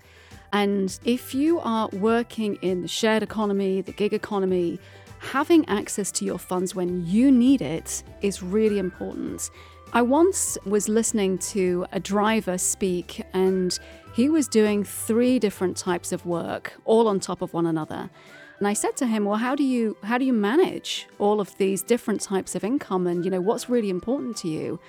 And 0.53 0.99
if 1.05 1.35
you 1.35 1.59
are 1.61 1.89
working 1.93 2.57
in 2.63 2.83
the 2.83 2.89
shared 2.89 3.23
economy, 3.23 3.81
the 3.83 3.93
gig 3.93 4.15
economy, 4.15 4.79
having 5.19 5.69
access 5.69 6.13
to 6.13 6.25
your 6.25 6.39
funds 6.39 6.75
when 6.75 7.05
you 7.07 7.31
need 7.31 7.61
it 7.61 8.03
is 8.23 8.43
really 8.43 8.79
important. 8.79 9.51
I 9.93 10.03
once 10.03 10.57
was 10.65 10.89
listening 10.89 11.39
to 11.39 11.87
a 11.93 11.99
driver 11.99 12.57
speak, 12.57 13.25
and 13.33 13.77
he 14.15 14.29
was 14.29 14.47
doing 14.47 14.85
three 14.85 15.39
different 15.39 15.77
types 15.77 16.13
of 16.13 16.25
work 16.25 16.75
all 16.85 17.09
on 17.09 17.21
top 17.21 17.43
of 17.43 17.53
one 17.53 17.67
another. 17.67 18.11
And 18.59 18.67
I 18.67 18.73
said 18.73 18.97
to 18.97 19.07
him, 19.07 19.25
"Well, 19.25 19.39
how 19.39 19.55
do 19.55 19.63
you 19.63 19.97
how 20.03 20.19
do 20.19 20.25
you 20.25 20.33
manage 20.33 21.07
all 21.19 21.41
of 21.41 21.57
these 21.59 21.83
different 21.83 22.21
types 22.21 22.55
of 22.55 22.65
income 22.65 23.07
and 23.07 23.25
you 23.25 23.31
know 23.31 23.41
what's 23.41 23.69
really 23.69 23.91
important 23.91 24.37
to 24.39 24.49
you?" 24.49 24.81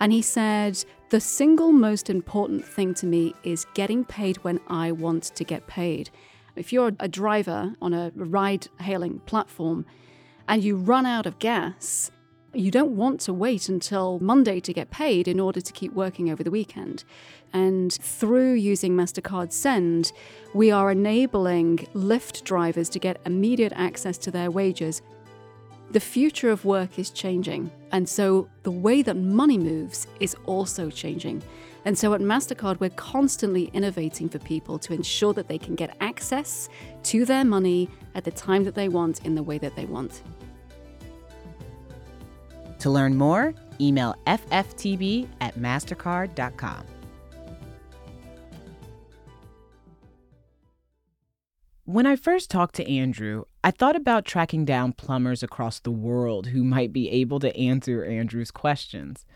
And 0.00 0.12
he 0.12 0.22
said, 0.22 0.84
"The 1.10 1.20
single 1.20 1.72
most 1.72 2.10
important 2.10 2.64
thing 2.64 2.94
to 2.94 3.06
me 3.06 3.34
is 3.42 3.66
getting 3.74 4.04
paid 4.04 4.36
when 4.38 4.60
I 4.68 4.92
want 4.92 5.24
to 5.36 5.44
get 5.44 5.66
paid. 5.66 6.10
If 6.56 6.72
you're 6.72 6.92
a 7.00 7.08
driver 7.08 7.74
on 7.80 7.94
a 7.94 8.12
ride 8.14 8.68
hailing 8.78 9.20
platform 9.20 9.86
and 10.46 10.62
you 10.62 10.76
run 10.76 11.06
out 11.06 11.26
of 11.26 11.38
gas, 11.38 12.10
you 12.56 12.70
don't 12.70 12.96
want 12.96 13.20
to 13.20 13.32
wait 13.32 13.68
until 13.68 14.18
Monday 14.20 14.60
to 14.60 14.72
get 14.72 14.90
paid 14.90 15.28
in 15.28 15.40
order 15.40 15.60
to 15.60 15.72
keep 15.72 15.92
working 15.92 16.30
over 16.30 16.42
the 16.42 16.50
weekend. 16.50 17.04
And 17.52 17.92
through 17.92 18.54
using 18.54 18.94
MasterCard 18.94 19.52
Send, 19.52 20.12
we 20.54 20.70
are 20.70 20.90
enabling 20.90 21.78
Lyft 21.94 22.44
drivers 22.44 22.88
to 22.90 22.98
get 22.98 23.20
immediate 23.26 23.72
access 23.76 24.18
to 24.18 24.30
their 24.30 24.50
wages. 24.50 25.02
The 25.90 26.00
future 26.00 26.50
of 26.50 26.64
work 26.64 26.98
is 26.98 27.10
changing, 27.10 27.70
and 27.92 28.08
so 28.08 28.48
the 28.62 28.70
way 28.70 29.02
that 29.02 29.16
money 29.16 29.58
moves 29.58 30.06
is 30.18 30.34
also 30.46 30.90
changing. 30.90 31.42
And 31.84 31.96
so 31.96 32.14
at 32.14 32.20
MasterCard, 32.20 32.80
we're 32.80 32.90
constantly 32.90 33.64
innovating 33.74 34.28
for 34.28 34.38
people 34.38 34.78
to 34.80 34.94
ensure 34.94 35.34
that 35.34 35.48
they 35.48 35.58
can 35.58 35.74
get 35.74 35.96
access 36.00 36.68
to 37.04 37.24
their 37.24 37.44
money 37.44 37.90
at 38.14 38.24
the 38.24 38.30
time 38.30 38.64
that 38.64 38.74
they 38.74 38.88
want 38.88 39.24
in 39.24 39.34
the 39.34 39.42
way 39.42 39.58
that 39.58 39.76
they 39.76 39.84
want. 39.84 40.22
To 42.80 42.90
learn 42.90 43.16
more, 43.16 43.54
email 43.80 44.14
fftb 44.26 45.28
at 45.40 45.56
mastercard.com. 45.56 46.84
When 51.86 52.06
I 52.06 52.16
first 52.16 52.50
talked 52.50 52.76
to 52.76 52.90
Andrew, 52.90 53.44
I 53.62 53.70
thought 53.70 53.94
about 53.94 54.24
tracking 54.24 54.64
down 54.64 54.94
plumbers 54.94 55.42
across 55.42 55.80
the 55.80 55.90
world 55.90 56.46
who 56.46 56.64
might 56.64 56.94
be 56.94 57.10
able 57.10 57.40
to 57.40 57.54
answer 57.54 58.04
Andrew's 58.04 58.50
questions. 58.50 59.26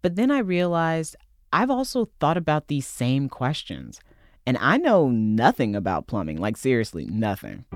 But 0.00 0.16
then 0.16 0.30
I 0.30 0.38
realized 0.38 1.16
I've 1.52 1.70
also 1.70 2.08
thought 2.18 2.38
about 2.38 2.68
these 2.68 2.86
same 2.86 3.28
questions, 3.28 4.00
and 4.46 4.56
I 4.58 4.78
know 4.78 5.10
nothing 5.10 5.76
about 5.76 6.06
plumbing 6.06 6.38
like, 6.38 6.56
seriously, 6.56 7.04
nothing. 7.04 7.66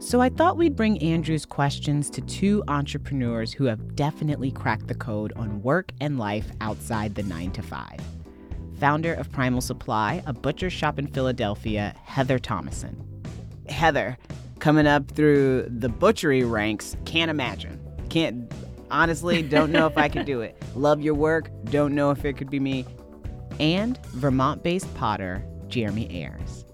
So 0.00 0.20
I 0.20 0.28
thought 0.28 0.56
we'd 0.56 0.76
bring 0.76 1.02
Andrew's 1.02 1.44
questions 1.44 2.08
to 2.10 2.20
two 2.20 2.62
entrepreneurs 2.68 3.52
who 3.52 3.64
have 3.64 3.96
definitely 3.96 4.52
cracked 4.52 4.86
the 4.86 4.94
code 4.94 5.32
on 5.34 5.60
work 5.60 5.90
and 6.00 6.18
life 6.18 6.46
outside 6.60 7.16
the 7.16 7.24
9 7.24 7.50
to 7.52 7.62
5. 7.62 8.00
Founder 8.78 9.12
of 9.14 9.30
Primal 9.32 9.60
Supply, 9.60 10.22
a 10.24 10.32
butcher 10.32 10.70
shop 10.70 11.00
in 11.00 11.08
Philadelphia, 11.08 11.96
Heather 12.04 12.38
Thomason. 12.38 13.04
Heather, 13.68 14.16
coming 14.60 14.86
up 14.86 15.10
through 15.10 15.66
the 15.68 15.88
butchery 15.88 16.44
ranks, 16.44 16.96
can't 17.04 17.28
imagine. 17.28 17.80
Can't 18.08 18.50
honestly 18.92 19.42
don't 19.42 19.72
know 19.72 19.88
if 19.88 19.98
I 19.98 20.08
could 20.08 20.26
do 20.26 20.42
it. 20.42 20.62
Love 20.76 21.02
your 21.02 21.14
work, 21.14 21.50
don't 21.64 21.92
know 21.92 22.12
if 22.12 22.24
it 22.24 22.36
could 22.36 22.50
be 22.50 22.60
me. 22.60 22.86
And 23.58 23.98
Vermont-based 24.06 24.94
potter 24.94 25.44
Jeremy 25.66 26.08
Ayers. 26.08 26.64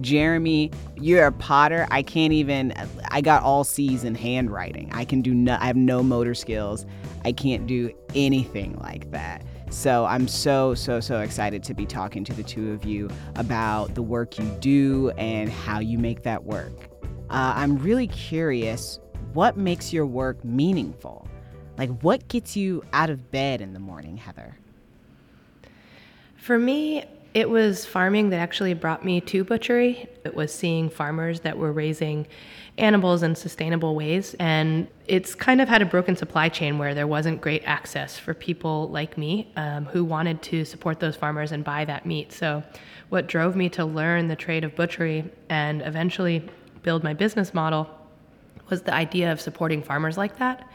Jeremy, 0.00 0.70
you're 0.96 1.26
a 1.26 1.32
potter. 1.32 1.86
I 1.90 2.02
can't 2.02 2.32
even. 2.32 2.72
I 3.10 3.20
got 3.20 3.42
all 3.42 3.64
C's 3.64 4.04
in 4.04 4.14
handwriting. 4.14 4.90
I 4.92 5.04
can 5.04 5.20
do 5.22 5.34
no. 5.34 5.56
I 5.60 5.66
have 5.66 5.76
no 5.76 6.02
motor 6.02 6.34
skills. 6.34 6.86
I 7.24 7.32
can't 7.32 7.66
do 7.66 7.92
anything 8.14 8.78
like 8.78 9.10
that. 9.10 9.44
So 9.70 10.04
I'm 10.04 10.28
so 10.28 10.74
so 10.74 11.00
so 11.00 11.20
excited 11.20 11.62
to 11.64 11.74
be 11.74 11.86
talking 11.86 12.24
to 12.24 12.32
the 12.32 12.42
two 12.42 12.72
of 12.72 12.84
you 12.84 13.08
about 13.36 13.94
the 13.94 14.02
work 14.02 14.38
you 14.38 14.44
do 14.60 15.10
and 15.16 15.50
how 15.50 15.80
you 15.80 15.98
make 15.98 16.22
that 16.24 16.44
work. 16.44 16.72
Uh, 17.30 17.54
I'm 17.56 17.78
really 17.78 18.06
curious. 18.08 18.98
What 19.32 19.56
makes 19.56 19.92
your 19.92 20.04
work 20.04 20.44
meaningful? 20.44 21.26
Like, 21.78 21.90
what 22.02 22.28
gets 22.28 22.54
you 22.54 22.84
out 22.92 23.08
of 23.08 23.30
bed 23.30 23.62
in 23.62 23.72
the 23.72 23.78
morning, 23.78 24.18
Heather? 24.18 24.58
For 26.36 26.58
me, 26.58 27.04
it 27.34 27.48
was 27.48 27.86
farming 27.86 28.30
that 28.30 28.38
actually 28.38 28.74
brought 28.74 29.04
me 29.04 29.20
to 29.22 29.44
butchery. 29.44 30.08
It 30.24 30.34
was 30.34 30.52
seeing 30.52 30.90
farmers 30.90 31.40
that 31.40 31.56
were 31.56 31.72
raising 31.72 32.26
animals 32.78 33.22
in 33.22 33.34
sustainable 33.34 33.94
ways. 33.94 34.34
And 34.38 34.86
it's 35.06 35.34
kind 35.34 35.60
of 35.60 35.68
had 35.68 35.82
a 35.82 35.86
broken 35.86 36.16
supply 36.16 36.48
chain 36.48 36.78
where 36.78 36.94
there 36.94 37.06
wasn't 37.06 37.40
great 37.40 37.62
access 37.64 38.18
for 38.18 38.34
people 38.34 38.88
like 38.88 39.16
me 39.16 39.52
um, 39.56 39.86
who 39.86 40.04
wanted 40.04 40.42
to 40.42 40.64
support 40.64 41.00
those 41.00 41.16
farmers 41.16 41.52
and 41.52 41.64
buy 41.64 41.84
that 41.84 42.06
meat. 42.06 42.32
So, 42.32 42.62
what 43.08 43.26
drove 43.26 43.56
me 43.56 43.68
to 43.70 43.84
learn 43.84 44.28
the 44.28 44.36
trade 44.36 44.64
of 44.64 44.74
butchery 44.74 45.30
and 45.50 45.82
eventually 45.82 46.48
build 46.82 47.04
my 47.04 47.12
business 47.12 47.52
model 47.52 47.90
was 48.70 48.82
the 48.82 48.94
idea 48.94 49.30
of 49.30 49.38
supporting 49.38 49.82
farmers 49.82 50.16
like 50.16 50.38
that. 50.38 50.66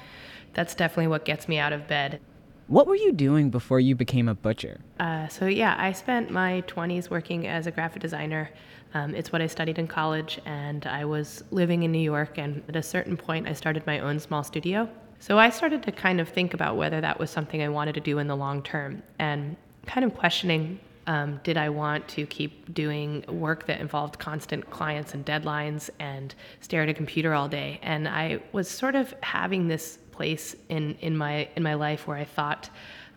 That's 0.54 0.76
definitely 0.76 1.08
what 1.08 1.26
gets 1.26 1.48
me 1.48 1.58
out 1.58 1.74
of 1.74 1.88
bed. 1.88 2.20
What 2.68 2.86
were 2.86 2.96
you 2.96 3.14
doing 3.14 3.50
before 3.50 3.80
you 3.80 3.96
became 3.96 4.28
a 4.28 4.36
butcher? 4.36 4.82
Uh, 5.00 5.30
so, 5.30 5.46
yeah, 5.46 5.76
I 5.80 5.94
spent 5.94 6.30
my 6.30 6.64
20s 6.68 7.10
working 7.10 7.48
as 7.48 7.66
a 7.66 7.72
graphic 7.72 8.02
designer. 8.02 8.50
Um, 8.94 9.16
it's 9.16 9.32
what 9.32 9.42
I 9.42 9.48
studied 9.48 9.80
in 9.80 9.88
college, 9.88 10.42
and 10.46 10.86
I 10.86 11.06
was 11.06 11.46
living 11.52 11.84
in 11.84 11.94
New 11.94 12.02
York. 12.02 12.38
And 12.38 12.62
at 12.68 12.76
a 12.76 12.84
certain 12.84 13.16
point, 13.16 13.48
I 13.48 13.54
started 13.54 13.88
my 13.88 14.00
own 14.00 14.20
small 14.20 14.44
studio. 14.44 14.90
So, 15.20 15.40
I 15.40 15.50
started 15.50 15.82
to 15.84 15.94
kind 15.94 16.20
of 16.20 16.28
think 16.28 16.54
about 16.54 16.76
whether 16.76 17.00
that 17.00 17.18
was 17.18 17.32
something 17.32 17.64
I 17.64 17.70
wanted 17.70 17.94
to 17.96 18.02
do 18.02 18.20
in 18.20 18.28
the 18.28 18.36
long 18.36 18.62
term 18.62 19.02
and 19.18 19.56
kind 19.86 20.04
of 20.04 20.14
questioning 20.14 20.80
um, 21.08 21.40
did 21.44 21.56
I 21.56 21.70
want 21.70 22.06
to 22.10 22.26
keep 22.26 22.74
doing 22.74 23.24
work 23.30 23.66
that 23.68 23.80
involved 23.80 24.20
constant 24.20 24.70
clients 24.70 25.14
and 25.14 25.26
deadlines 25.26 25.90
and 26.00 26.36
stare 26.60 26.84
at 26.84 26.90
a 26.90 26.94
computer 26.94 27.34
all 27.34 27.48
day? 27.48 27.80
And 27.82 28.10
I 28.10 28.42
was 28.52 28.70
sort 28.70 28.94
of 28.94 29.16
having 29.24 29.70
this 29.70 30.00
place 30.18 30.56
in, 30.70 30.96
in 31.00 31.16
my 31.16 31.48
in 31.56 31.64
my 31.64 31.76
life 31.76 32.08
where 32.08 32.18
I 32.18 32.26
thought, 32.26 32.70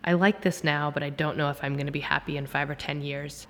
I 0.04 0.12
like 0.12 0.42
this 0.42 0.62
now, 0.62 0.90
but 0.90 1.02
I 1.02 1.11
don't 1.11 1.37
know 1.37 1.50
if 1.50 1.62
I'm 1.64 1.75
going 1.75 1.87
to 1.87 1.92
be 1.92 2.00
happy 2.00 2.37
in 2.37 2.47
five 2.47 2.71
or 2.71 2.75
ten 2.75 3.02
years. 3.02 3.47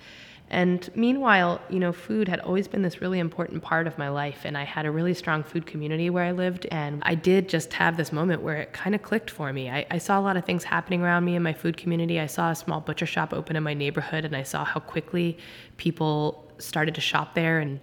And 0.52 0.90
meanwhile, 0.96 1.60
you 1.70 1.78
know, 1.78 1.92
food 1.92 2.26
had 2.26 2.40
always 2.40 2.66
been 2.66 2.82
this 2.82 3.00
really 3.00 3.20
important 3.20 3.62
part 3.62 3.86
of 3.86 3.96
my 3.96 4.08
life. 4.08 4.40
And 4.44 4.58
I 4.58 4.64
had 4.64 4.84
a 4.84 4.90
really 4.90 5.14
strong 5.14 5.44
food 5.44 5.64
community 5.64 6.10
where 6.10 6.24
I 6.24 6.32
lived. 6.32 6.66
And 6.72 7.00
I 7.06 7.14
did 7.14 7.48
just 7.48 7.72
have 7.74 7.96
this 7.96 8.12
moment 8.12 8.42
where 8.42 8.56
it 8.56 8.72
kind 8.72 8.96
of 8.96 9.02
clicked 9.02 9.30
for 9.30 9.52
me. 9.52 9.70
I, 9.70 9.86
I, 9.92 9.98
saw 9.98 10.18
a 10.18 10.22
lot 10.22 10.36
of 10.36 10.44
things 10.44 10.64
happening 10.64 11.02
around 11.02 11.24
me 11.24 11.36
in 11.36 11.42
my 11.44 11.52
food 11.52 11.76
community. 11.76 12.18
I 12.18 12.26
saw 12.26 12.50
a 12.50 12.56
small 12.56 12.80
butcher 12.80 13.06
shop 13.06 13.32
open 13.32 13.54
in 13.54 13.62
my 13.62 13.74
neighborhood, 13.74 14.24
and 14.24 14.34
I 14.34 14.42
saw 14.42 14.64
how 14.64 14.80
quickly 14.80 15.38
people 15.76 16.44
started 16.58 16.96
to 16.96 17.00
shop 17.00 17.36
there. 17.36 17.60
And 17.60 17.78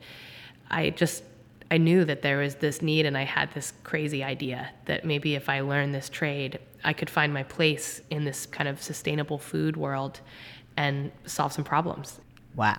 I 0.70 0.90
just, 0.90 1.24
I 1.70 1.78
knew 1.78 2.06
that 2.06 2.22
there 2.22 2.38
was 2.38 2.56
this 2.56 2.82
need, 2.82 3.06
and 3.06 3.18
I 3.18 3.24
had 3.24 3.52
this 3.54 3.74
crazy 3.84 4.24
idea 4.24 4.70
that 4.86 5.04
maybe 5.04 5.36
if 5.36 5.50
I 5.50 5.60
learned 5.60 5.94
this 5.94 6.10
trade, 6.10 6.60
I 6.84 6.94
could 6.94 7.10
find 7.10 7.34
my 7.34 7.44
place 7.44 8.02
in 8.10 8.24
this 8.24 8.46
kind 8.46 8.70
of 8.70 8.82
sustainable 8.82 9.38
food 9.38 9.76
world 9.76 10.22
and 10.78 11.12
solve 11.26 11.52
some 11.52 11.64
problems. 11.64 12.20
Wow. 12.56 12.78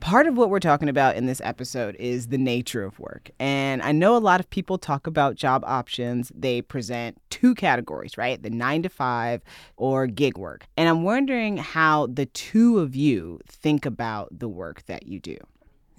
Part 0.00 0.26
of 0.26 0.36
what 0.36 0.50
we're 0.50 0.58
talking 0.58 0.88
about 0.88 1.14
in 1.14 1.26
this 1.26 1.40
episode 1.44 1.94
is 1.96 2.28
the 2.28 2.38
nature 2.38 2.82
of 2.82 2.98
work. 2.98 3.30
And 3.38 3.80
I 3.82 3.92
know 3.92 4.16
a 4.16 4.18
lot 4.18 4.40
of 4.40 4.50
people 4.50 4.76
talk 4.76 5.06
about 5.06 5.36
job 5.36 5.62
options. 5.64 6.32
They 6.34 6.60
present 6.60 7.20
two 7.30 7.54
categories, 7.54 8.18
right? 8.18 8.42
The 8.42 8.50
nine 8.50 8.82
to 8.82 8.88
five 8.88 9.42
or 9.76 10.08
gig 10.08 10.36
work. 10.38 10.66
And 10.76 10.88
I'm 10.88 11.04
wondering 11.04 11.56
how 11.58 12.08
the 12.08 12.26
two 12.26 12.80
of 12.80 12.96
you 12.96 13.38
think 13.46 13.86
about 13.86 14.36
the 14.36 14.48
work 14.48 14.84
that 14.86 15.06
you 15.06 15.20
do. 15.20 15.36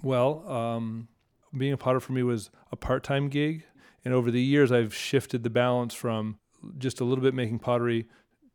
Well, 0.02 0.46
um, 0.50 1.08
being 1.56 1.72
a 1.72 1.76
potter 1.76 2.00
for 2.00 2.12
me 2.12 2.22
was 2.22 2.50
a 2.72 2.76
part 2.76 3.02
time 3.02 3.28
gig. 3.28 3.64
And 4.04 4.12
over 4.12 4.30
the 4.30 4.42
years, 4.42 4.70
I've 4.70 4.94
shifted 4.94 5.42
the 5.42 5.50
balance 5.50 5.94
from 5.94 6.38
just 6.78 7.00
a 7.00 7.04
little 7.04 7.22
bit 7.22 7.34
making 7.34 7.58
pottery 7.58 8.06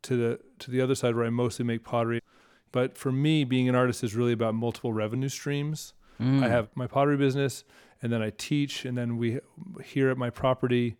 to 0.03 0.15
the 0.15 0.39
to 0.59 0.71
the 0.71 0.81
other 0.81 0.95
side 0.95 1.15
where 1.15 1.25
I 1.25 1.29
mostly 1.29 1.65
make 1.65 1.83
pottery. 1.83 2.21
But 2.71 2.97
for 2.97 3.11
me, 3.11 3.43
being 3.43 3.67
an 3.67 3.75
artist 3.75 4.03
is 4.03 4.15
really 4.15 4.33
about 4.33 4.53
multiple 4.53 4.93
revenue 4.93 5.29
streams. 5.29 5.93
Mm. 6.21 6.43
I 6.43 6.49
have 6.49 6.69
my 6.75 6.85
pottery 6.85 7.17
business, 7.17 7.63
and 8.01 8.11
then 8.11 8.21
I 8.21 8.31
teach, 8.31 8.85
and 8.85 8.97
then 8.97 9.17
we 9.17 9.39
here 9.83 10.09
at 10.09 10.17
my 10.17 10.29
property, 10.29 10.97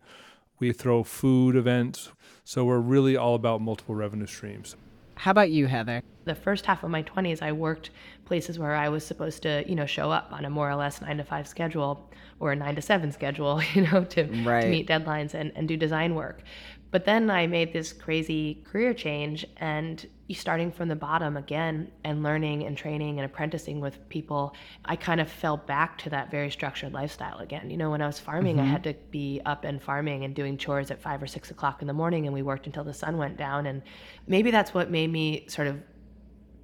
we 0.58 0.72
throw 0.72 1.04
food 1.04 1.54
events. 1.54 2.10
So 2.44 2.64
we're 2.64 2.78
really 2.78 3.16
all 3.16 3.34
about 3.34 3.60
multiple 3.60 3.94
revenue 3.94 4.26
streams. 4.26 4.76
How 5.14 5.32
about 5.32 5.50
you, 5.50 5.66
Heather? 5.66 6.02
The 6.24 6.34
first 6.34 6.64
half 6.64 6.82
of 6.82 6.90
my 6.90 7.02
20s, 7.02 7.42
I 7.42 7.52
worked 7.52 7.90
places 8.30 8.60
where 8.60 8.76
I 8.76 8.88
was 8.88 9.02
supposed 9.04 9.42
to, 9.42 9.64
you 9.68 9.74
know, 9.74 9.86
show 9.86 10.12
up 10.12 10.28
on 10.30 10.44
a 10.44 10.50
more 10.50 10.70
or 10.70 10.76
less 10.76 11.00
nine 11.00 11.16
to 11.16 11.24
five 11.24 11.48
schedule 11.48 12.08
or 12.38 12.52
a 12.52 12.56
nine 12.56 12.76
to 12.76 12.80
seven 12.80 13.10
schedule, 13.10 13.60
you 13.74 13.82
know, 13.82 14.04
to, 14.04 14.22
right. 14.44 14.60
to 14.60 14.68
meet 14.68 14.86
deadlines 14.86 15.34
and, 15.34 15.50
and 15.56 15.66
do 15.66 15.76
design 15.76 16.14
work. 16.14 16.44
But 16.92 17.04
then 17.06 17.28
I 17.28 17.48
made 17.48 17.72
this 17.72 17.92
crazy 17.92 18.62
career 18.70 18.94
change 18.94 19.44
and 19.56 20.06
starting 20.32 20.70
from 20.70 20.88
the 20.88 20.96
bottom 20.96 21.36
again 21.36 21.90
and 22.04 22.22
learning 22.22 22.64
and 22.64 22.76
training 22.76 23.18
and 23.18 23.26
apprenticing 23.26 23.80
with 23.80 24.08
people, 24.08 24.54
I 24.84 24.94
kind 24.94 25.20
of 25.20 25.28
fell 25.28 25.56
back 25.56 25.98
to 25.98 26.10
that 26.10 26.30
very 26.30 26.50
structured 26.50 26.92
lifestyle 26.92 27.38
again. 27.38 27.68
You 27.68 27.76
know, 27.76 27.90
when 27.90 28.00
I 28.00 28.06
was 28.06 28.20
farming, 28.20 28.56
mm-hmm. 28.56 28.66
I 28.66 28.68
had 28.68 28.84
to 28.84 28.94
be 29.10 29.40
up 29.44 29.64
and 29.64 29.82
farming 29.82 30.24
and 30.24 30.34
doing 30.34 30.56
chores 30.56 30.92
at 30.92 31.02
five 31.02 31.20
or 31.20 31.26
six 31.26 31.50
o'clock 31.50 31.80
in 31.80 31.88
the 31.88 31.92
morning, 31.92 32.26
and 32.26 32.34
we 32.34 32.42
worked 32.42 32.66
until 32.66 32.84
the 32.84 32.94
sun 32.94 33.16
went 33.16 33.36
down. 33.36 33.66
And 33.66 33.82
maybe 34.26 34.50
that's 34.50 34.72
what 34.72 34.90
made 34.90 35.10
me 35.10 35.46
sort 35.48 35.66
of 35.66 35.80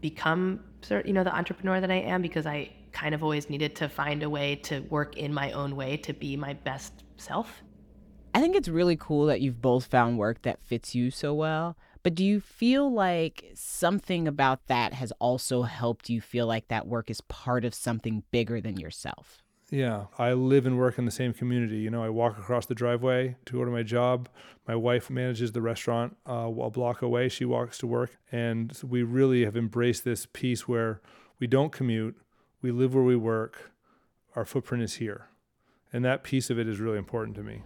become, 0.00 0.60
you 1.04 1.12
know, 1.12 1.24
the 1.24 1.34
entrepreneur 1.34 1.80
that 1.80 1.90
I 1.90 1.96
am 1.96 2.22
because 2.22 2.46
I 2.46 2.70
kind 2.92 3.14
of 3.14 3.22
always 3.22 3.50
needed 3.50 3.76
to 3.76 3.88
find 3.88 4.22
a 4.22 4.30
way 4.30 4.56
to 4.56 4.80
work 4.80 5.16
in 5.16 5.32
my 5.32 5.52
own 5.52 5.76
way 5.76 5.96
to 5.98 6.12
be 6.12 6.36
my 6.36 6.54
best 6.54 7.04
self. 7.16 7.62
I 8.34 8.40
think 8.40 8.54
it's 8.54 8.68
really 8.68 8.96
cool 8.96 9.26
that 9.26 9.40
you've 9.40 9.62
both 9.62 9.86
found 9.86 10.18
work 10.18 10.42
that 10.42 10.62
fits 10.62 10.94
you 10.94 11.10
so 11.10 11.32
well. 11.32 11.76
But 12.02 12.14
do 12.14 12.24
you 12.24 12.40
feel 12.40 12.92
like 12.92 13.50
something 13.54 14.28
about 14.28 14.66
that 14.68 14.92
has 14.92 15.12
also 15.18 15.62
helped 15.62 16.08
you 16.08 16.20
feel 16.20 16.46
like 16.46 16.68
that 16.68 16.86
work 16.86 17.10
is 17.10 17.20
part 17.22 17.64
of 17.64 17.74
something 17.74 18.22
bigger 18.30 18.60
than 18.60 18.78
yourself? 18.78 19.42
Yeah, 19.70 20.04
I 20.16 20.32
live 20.32 20.64
and 20.64 20.78
work 20.78 20.96
in 20.96 21.06
the 21.06 21.10
same 21.10 21.32
community. 21.32 21.78
You 21.78 21.90
know, 21.90 22.02
I 22.04 22.08
walk 22.08 22.38
across 22.38 22.66
the 22.66 22.74
driveway 22.74 23.36
to 23.46 23.52
go 23.52 23.64
to 23.64 23.70
my 23.70 23.82
job. 23.82 24.28
My 24.66 24.76
wife 24.76 25.10
manages 25.10 25.52
the 25.52 25.60
restaurant 25.60 26.16
uh, 26.28 26.48
a 26.48 26.70
block 26.70 27.02
away. 27.02 27.28
She 27.28 27.44
walks 27.44 27.78
to 27.78 27.86
work. 27.86 28.16
And 28.30 28.78
we 28.88 29.02
really 29.02 29.44
have 29.44 29.56
embraced 29.56 30.04
this 30.04 30.26
piece 30.26 30.68
where 30.68 31.00
we 31.40 31.48
don't 31.48 31.72
commute, 31.72 32.16
we 32.62 32.70
live 32.70 32.94
where 32.94 33.02
we 33.02 33.16
work, 33.16 33.72
our 34.36 34.44
footprint 34.44 34.84
is 34.84 34.94
here. 34.94 35.28
And 35.92 36.04
that 36.04 36.22
piece 36.22 36.48
of 36.48 36.58
it 36.58 36.68
is 36.68 36.78
really 36.78 36.98
important 36.98 37.36
to 37.36 37.42
me. 37.42 37.62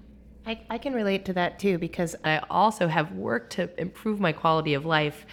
I, 0.46 0.60
I 0.70 0.78
can 0.78 0.94
relate 0.94 1.26
to 1.26 1.34
that 1.34 1.58
too 1.58 1.76
because 1.76 2.16
I 2.24 2.38
also 2.48 2.88
have 2.88 3.12
worked 3.12 3.52
to 3.54 3.78
improve 3.78 4.20
my 4.20 4.32
quality 4.32 4.72
of 4.72 4.86
life 4.86 5.26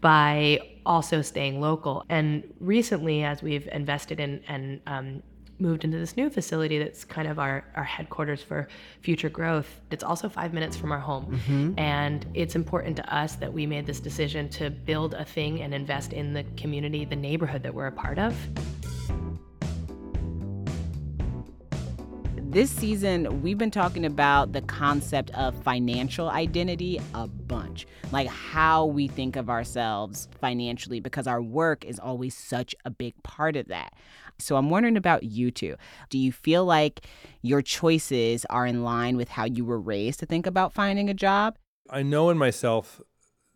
by 0.00 0.58
also 0.86 1.20
staying 1.20 1.60
local. 1.60 2.04
And 2.08 2.44
recently, 2.60 3.24
as 3.24 3.42
we've 3.42 3.68
invested 3.68 4.20
in 4.20 4.42
and 4.48 4.80
um, 4.86 5.22
moved 5.58 5.84
into 5.84 5.98
this 5.98 6.16
new 6.16 6.28
facility 6.30 6.78
that's 6.78 7.04
kind 7.04 7.28
of 7.28 7.38
our, 7.38 7.64
our 7.74 7.84
headquarters 7.84 8.42
for 8.42 8.68
future 9.00 9.28
growth. 9.28 9.80
It's 9.90 10.04
also 10.04 10.28
five 10.28 10.52
minutes 10.52 10.76
from 10.76 10.92
our 10.92 10.98
home. 10.98 11.40
Mm-hmm. 11.46 11.78
And 11.78 12.26
it's 12.34 12.56
important 12.56 12.96
to 12.96 13.14
us 13.14 13.36
that 13.36 13.52
we 13.52 13.66
made 13.66 13.86
this 13.86 14.00
decision 14.00 14.48
to 14.50 14.70
build 14.70 15.14
a 15.14 15.24
thing 15.24 15.62
and 15.62 15.72
invest 15.72 16.12
in 16.12 16.32
the 16.32 16.44
community, 16.56 17.04
the 17.04 17.16
neighborhood 17.16 17.62
that 17.62 17.74
we're 17.74 17.86
a 17.86 17.92
part 17.92 18.18
of. 18.18 18.36
This 22.54 22.70
season, 22.70 23.42
we've 23.42 23.58
been 23.58 23.72
talking 23.72 24.06
about 24.06 24.52
the 24.52 24.60
concept 24.60 25.32
of 25.32 25.60
financial 25.64 26.28
identity 26.28 27.00
a 27.12 27.26
bunch, 27.26 27.84
like 28.12 28.28
how 28.28 28.86
we 28.86 29.08
think 29.08 29.34
of 29.34 29.50
ourselves 29.50 30.28
financially, 30.40 31.00
because 31.00 31.26
our 31.26 31.42
work 31.42 31.84
is 31.84 31.98
always 31.98 32.32
such 32.32 32.72
a 32.84 32.90
big 32.90 33.20
part 33.24 33.56
of 33.56 33.66
that. 33.66 33.94
So 34.38 34.54
I'm 34.54 34.70
wondering 34.70 34.96
about 34.96 35.24
you 35.24 35.50
two. 35.50 35.74
Do 36.10 36.16
you 36.16 36.30
feel 36.30 36.64
like 36.64 37.04
your 37.42 37.60
choices 37.60 38.46
are 38.48 38.66
in 38.66 38.84
line 38.84 39.16
with 39.16 39.30
how 39.30 39.46
you 39.46 39.64
were 39.64 39.80
raised 39.80 40.20
to 40.20 40.26
think 40.26 40.46
about 40.46 40.72
finding 40.72 41.10
a 41.10 41.14
job? 41.14 41.58
I 41.90 42.04
know 42.04 42.30
in 42.30 42.38
myself 42.38 43.00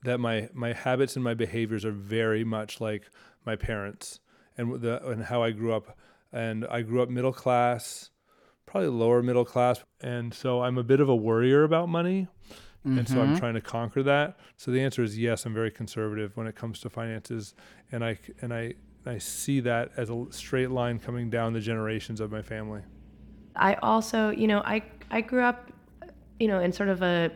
that 0.03 0.19
my 0.19 0.49
my 0.53 0.73
habits 0.73 1.15
and 1.15 1.23
my 1.23 1.35
behaviors 1.35 1.85
are 1.85 1.93
very 1.93 2.43
much 2.43 2.81
like 2.81 3.09
my 3.47 3.55
parents 3.55 4.19
and 4.57 4.81
the 4.81 5.07
and 5.07 5.23
how 5.23 5.41
I 5.41 5.53
grew 5.53 5.73
up. 5.73 5.97
And 6.33 6.67
I 6.67 6.83
grew 6.83 7.01
up 7.01 7.09
middle 7.09 7.33
class 7.33 8.11
probably 8.69 8.91
lower 8.91 9.23
middle 9.23 9.45
class. 9.45 9.83
And 10.01 10.33
so 10.33 10.63
I'm 10.63 10.79
a 10.79 10.83
bit 10.83 11.01
of 11.01 11.09
a 11.09 11.17
worrier 11.17 11.65
about 11.65 11.89
money. 11.89 12.29
Mm-hmm. 12.87 12.99
And 12.99 13.09
so 13.09 13.21
I'm 13.21 13.29
mm-hmm. 13.29 13.39
trying 13.39 13.55
to 13.55 13.61
conquer 13.61 14.03
that. 14.05 14.39
So 14.57 14.71
the 14.71 14.81
answer 14.81 15.03
is 15.03 15.19
yes, 15.19 15.47
I'm 15.47 15.55
very 15.55 15.71
conservative 15.71 16.37
when 16.37 16.47
it 16.47 16.55
comes 16.55 16.81
to 16.81 16.91
finances. 16.91 17.55
And 17.91 18.05
I, 18.05 18.19
and 18.41 18.53
I, 18.53 18.75
I 19.07 19.19
see 19.19 19.61
that 19.61 19.91
as 19.97 20.11
a 20.11 20.27
straight 20.31 20.71
line 20.71 20.99
coming 20.99 21.31
down 21.31 21.53
the 21.53 21.61
generations 21.61 22.21
of 22.21 22.31
my 22.31 22.43
family. 22.43 22.83
I 23.57 23.75
also, 23.75 24.31
you 24.31 24.47
know, 24.47 24.61
I, 24.61 24.83
I 25.11 25.23
grew 25.23 25.43
up, 25.43 25.73
you 26.39 26.47
know, 26.47 26.61
in 26.61 26.73
sort 26.73 26.89
of 26.89 27.03
a 27.03 27.33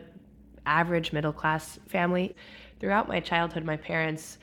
average 0.65 1.11
middle 1.11 1.33
class 1.33 1.79
family. 1.87 2.35
Throughout 2.79 3.07
my 3.07 3.19
childhood, 3.19 3.65
my 3.65 3.75
parents 3.75 4.37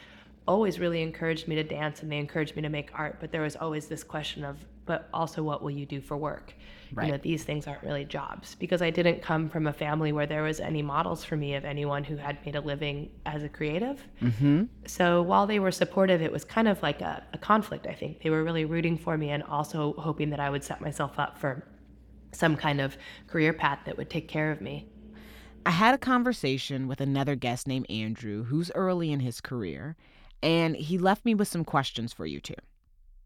always 0.47 0.81
really 0.81 1.03
encouraged 1.03 1.47
me 1.47 1.55
to 1.55 1.63
dance 1.63 2.03
and 2.03 2.11
they 2.11 2.19
encouraged 2.19 2.57
me 2.57 2.63
to 2.63 2.69
make 2.69 2.91
art, 2.95 3.19
but 3.21 3.31
there 3.31 3.43
was 3.43 3.57
always 3.57 3.87
this 3.87 4.03
question 4.03 4.45
of, 4.45 4.59
but 4.91 5.09
also 5.15 5.41
what 5.41 5.63
will 5.63 5.71
you 5.71 5.87
do 5.87 6.01
for 6.01 6.17
work? 6.17 6.53
Right. 6.93 7.07
You 7.07 7.13
know, 7.13 7.19
these 7.19 7.45
things 7.45 7.69
aren't 7.69 7.85
really 7.85 8.05
jobs 8.05 8.57
because 8.57 8.83
I 8.83 8.91
didn't 8.91 9.23
come 9.23 9.49
from 9.49 9.69
a 9.69 9.73
family 9.73 10.11
where 10.11 10.27
there 10.27 10.43
was 10.43 10.59
any 10.59 10.83
models 10.83 11.25
for 11.25 11.37
me 11.37 11.55
of 11.55 11.65
anyone 11.65 12.03
who 12.03 12.17
had 12.17 12.45
made 12.45 12.57
a 12.57 12.61
living 12.61 13.09
as 13.25 13.45
a 13.45 13.49
creative. 13.49 14.03
Mm-hmm. 14.21 14.65
So 14.89 15.23
while 15.23 15.47
they 15.47 15.61
were 15.61 15.71
supportive, 15.71 16.23
it 16.23 16.33
was 16.33 16.45
kind 16.45 16.67
of 16.67 16.83
like 16.83 17.03
a, 17.03 17.23
a 17.33 17.39
conflict, 17.39 17.87
I 17.87 17.95
think. 17.95 18.21
They 18.21 18.31
were 18.31 18.43
really 18.43 18.65
rooting 18.65 18.99
for 18.99 19.17
me 19.17 19.31
and 19.31 19.45
also 19.45 19.95
hoping 19.97 20.31
that 20.31 20.41
I 20.41 20.51
would 20.51 20.65
set 20.65 20.81
myself 20.81 21.21
up 21.21 21.39
for 21.39 21.65
some 22.33 22.57
kind 22.57 22.81
of 22.81 22.97
career 23.29 23.53
path 23.53 23.79
that 23.87 23.97
would 23.97 24.11
take 24.11 24.27
care 24.27 24.51
of 24.51 24.61
me. 24.61 24.89
I 25.65 25.71
had 25.71 25.95
a 25.95 25.99
conversation 25.99 26.89
with 26.89 27.01
another 27.01 27.37
guest 27.37 27.69
named 27.69 27.87
Andrew, 27.89 28.43
who's 28.43 28.73
early 28.75 29.13
in 29.13 29.21
his 29.21 29.41
career, 29.41 29.95
and 30.43 30.75
he 30.75 30.99
left 30.99 31.25
me 31.25 31.37
with 31.37 31.47
some 31.47 31.65
questions 31.65 32.13
for 32.13 32.27
you 32.27 32.41
two. 32.41 32.55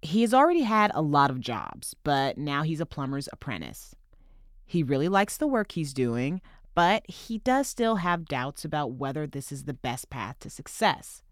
He 0.04 0.20
has 0.20 0.34
already 0.34 0.62
had 0.62 0.90
a 0.94 1.00
lot 1.00 1.30
of 1.30 1.40
jobs, 1.40 1.96
but 2.04 2.36
now 2.36 2.62
he's 2.62 2.80
a 2.80 2.86
plumber's 2.86 3.28
apprentice. 3.32 3.96
He 4.66 4.82
really 4.82 5.08
likes 5.08 5.38
the 5.38 5.46
work 5.46 5.72
he's 5.72 5.94
doing, 5.94 6.42
but 6.74 7.08
he 7.08 7.38
does 7.38 7.68
still 7.68 7.96
have 7.96 8.28
doubts 8.28 8.66
about 8.66 8.92
whether 8.92 9.26
this 9.26 9.50
is 9.50 9.64
the 9.64 9.72
best 9.72 10.10
path 10.10 10.36
to 10.40 10.50
success. 10.50 11.22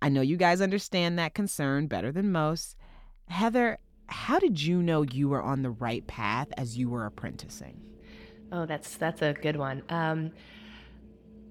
I 0.00 0.08
know 0.08 0.20
you 0.20 0.36
guys 0.36 0.60
understand 0.60 1.18
that 1.18 1.34
concern 1.34 1.88
better 1.88 2.12
than 2.12 2.30
most. 2.30 2.76
Heather, 3.26 3.78
how 4.06 4.38
did 4.38 4.62
you 4.62 4.82
know 4.84 5.02
you 5.02 5.28
were 5.28 5.42
on 5.42 5.62
the 5.62 5.70
right 5.70 6.06
path 6.06 6.46
as 6.56 6.78
you 6.78 6.88
were 6.88 7.06
apprenticing? 7.06 7.80
Oh, 8.52 8.66
that's 8.66 8.96
that's 8.96 9.20
a 9.20 9.32
good 9.32 9.56
one. 9.56 9.82
Um, 9.88 10.30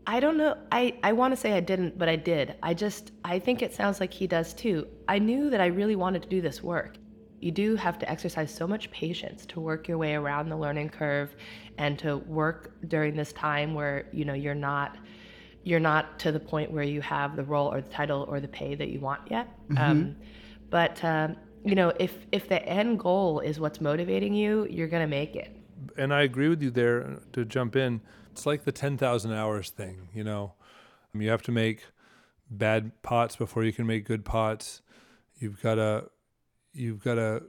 I 0.07 0.19
don't 0.19 0.37
know. 0.37 0.57
I, 0.71 0.95
I 1.03 1.13
want 1.13 1.33
to 1.33 1.35
say 1.39 1.53
I 1.53 1.59
didn't, 1.59 1.97
but 1.97 2.07
I 2.07 2.15
did. 2.15 2.55
I 2.61 2.73
just, 2.73 3.11
I 3.23 3.39
think 3.39 3.61
it 3.61 3.73
sounds 3.73 3.99
like 3.99 4.13
he 4.13 4.27
does 4.27 4.53
too. 4.53 4.87
I 5.07 5.19
knew 5.19 5.49
that 5.49 5.61
I 5.61 5.67
really 5.67 5.95
wanted 5.95 6.21
to 6.23 6.29
do 6.29 6.41
this 6.41 6.61
work. 6.61 6.97
You 7.41 7.51
do 7.51 7.75
have 7.75 7.99
to 7.99 8.09
exercise 8.09 8.53
so 8.53 8.67
much 8.67 8.89
patience 8.91 9.45
to 9.47 9.59
work 9.59 9.87
your 9.87 9.97
way 9.97 10.15
around 10.15 10.49
the 10.49 10.57
learning 10.57 10.89
curve 10.89 11.35
and 11.77 11.97
to 11.99 12.17
work 12.17 12.73
during 12.87 13.15
this 13.15 13.33
time 13.33 13.73
where, 13.73 14.07
you 14.11 14.25
know, 14.25 14.33
you're 14.33 14.55
not 14.55 14.97
you're 15.65 15.79
not 15.79 16.19
to 16.19 16.31
the 16.31 16.39
point 16.39 16.71
where 16.71 16.83
you 16.83 17.01
have 17.01 17.35
the 17.35 17.43
role 17.43 17.71
or 17.73 17.81
the 17.81 17.89
title 17.89 18.23
or 18.29 18.39
the 18.39 18.47
pay 18.47 18.75
that 18.75 18.89
you 18.89 18.99
want 18.99 19.21
yet. 19.29 19.47
Mm-hmm. 19.69 19.83
Um, 19.83 20.15
but 20.69 21.03
um, 21.03 21.35
you 21.63 21.75
know, 21.75 21.91
if 21.99 22.13
if 22.31 22.47
the 22.47 22.63
end 22.67 22.99
goal 22.99 23.39
is 23.39 23.59
what's 23.59 23.81
motivating 23.81 24.33
you, 24.33 24.67
you're 24.69 24.87
gonna 24.87 25.07
make 25.07 25.35
it. 25.35 25.55
And 25.97 26.13
I 26.13 26.21
agree 26.21 26.49
with 26.49 26.61
you 26.61 26.69
there. 26.69 27.19
To 27.33 27.43
jump 27.43 27.75
in, 27.75 27.99
it's 28.35 28.45
like 28.45 28.65
the 28.65 28.71
ten 28.73 28.97
thousand 28.97 29.31
hours 29.31 29.69
thing. 29.69 30.09
You 30.13 30.25
know, 30.25 30.55
you 31.13 31.29
have 31.29 31.41
to 31.43 31.53
make 31.53 31.85
bad 32.51 32.91
pots 33.01 33.37
before 33.37 33.63
you 33.63 33.71
can 33.71 33.87
make 33.87 34.03
good 34.03 34.25
pots. 34.25 34.81
You've 35.39 35.61
got 35.61 35.75
to 35.75 36.09
you've 36.73 37.01
got 37.01 37.15
to 37.15 37.43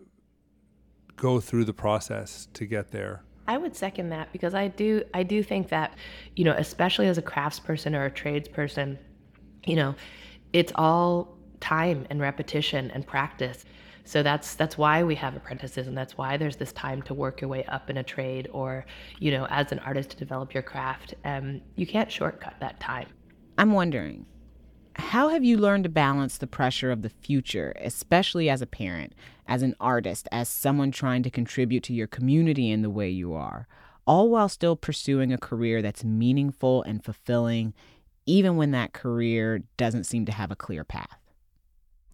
go 1.16 1.40
through 1.40 1.64
the 1.64 1.72
process 1.72 2.46
to 2.54 2.66
get 2.66 2.92
there. 2.92 3.24
I 3.48 3.58
would 3.58 3.74
second 3.74 4.10
that 4.10 4.30
because 4.32 4.54
I 4.54 4.68
do 4.68 5.02
I 5.12 5.24
do 5.24 5.42
think 5.42 5.70
that, 5.70 5.96
you 6.36 6.44
know, 6.44 6.54
especially 6.56 7.08
as 7.08 7.18
a 7.18 7.22
craftsperson 7.22 7.96
or 7.96 8.06
a 8.06 8.10
tradesperson, 8.10 8.96
you 9.64 9.74
know, 9.74 9.96
it's 10.52 10.70
all 10.76 11.36
time 11.58 12.06
and 12.10 12.20
repetition 12.20 12.92
and 12.92 13.04
practice. 13.04 13.64
So 14.06 14.22
that's 14.22 14.54
that's 14.54 14.78
why 14.78 15.02
we 15.02 15.16
have 15.16 15.34
apprentices 15.34 15.88
and 15.88 15.98
that's 15.98 16.16
why 16.16 16.36
there's 16.36 16.56
this 16.56 16.72
time 16.72 17.02
to 17.02 17.14
work 17.14 17.40
your 17.40 17.50
way 17.50 17.64
up 17.64 17.90
in 17.90 17.96
a 17.96 18.04
trade 18.04 18.48
or, 18.52 18.86
you 19.18 19.32
know, 19.32 19.46
as 19.50 19.72
an 19.72 19.80
artist 19.80 20.10
to 20.10 20.16
develop 20.16 20.54
your 20.54 20.62
craft. 20.62 21.14
Um, 21.24 21.60
you 21.74 21.88
can't 21.88 22.10
shortcut 22.10 22.54
that 22.60 22.78
time. 22.78 23.08
I'm 23.58 23.72
wondering, 23.72 24.24
how 24.94 25.28
have 25.28 25.42
you 25.42 25.58
learned 25.58 25.84
to 25.84 25.90
balance 25.90 26.38
the 26.38 26.46
pressure 26.46 26.92
of 26.92 27.02
the 27.02 27.08
future, 27.08 27.74
especially 27.80 28.48
as 28.48 28.62
a 28.62 28.66
parent, 28.66 29.12
as 29.48 29.62
an 29.62 29.74
artist, 29.80 30.28
as 30.30 30.48
someone 30.48 30.92
trying 30.92 31.24
to 31.24 31.30
contribute 31.30 31.82
to 31.82 31.92
your 31.92 32.06
community 32.06 32.70
in 32.70 32.82
the 32.82 32.90
way 32.90 33.10
you 33.10 33.34
are, 33.34 33.66
all 34.06 34.30
while 34.30 34.48
still 34.48 34.76
pursuing 34.76 35.32
a 35.32 35.38
career 35.38 35.82
that's 35.82 36.04
meaningful 36.04 36.84
and 36.84 37.04
fulfilling, 37.04 37.74
even 38.24 38.56
when 38.56 38.70
that 38.70 38.92
career 38.92 39.64
doesn't 39.76 40.04
seem 40.04 40.24
to 40.26 40.32
have 40.32 40.52
a 40.52 40.56
clear 40.56 40.84
path? 40.84 41.18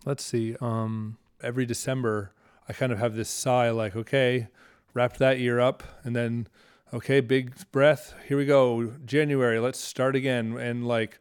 Let's 0.07 0.25
see. 0.25 0.57
Um, 0.61 1.19
every 1.43 1.67
December, 1.67 2.33
I 2.69 2.73
kind 2.73 2.93
of 2.93 2.99
have 2.99 3.15
this 3.15 3.29
sigh 3.29 3.71
like, 3.71 3.97
okay, 3.97 4.49
wrap 4.95 5.17
that 5.17 5.39
year 5.39 5.59
up, 5.59 5.83
and 6.05 6.15
then, 6.15 6.47
okay, 6.93 7.21
big 7.21 7.55
breath, 7.73 8.15
here 8.29 8.37
we 8.37 8.47
go, 8.47 8.93
January, 9.05 9.59
let's 9.59 9.81
start 9.81 10.15
again. 10.15 10.57
And 10.57 10.87
like, 10.87 11.19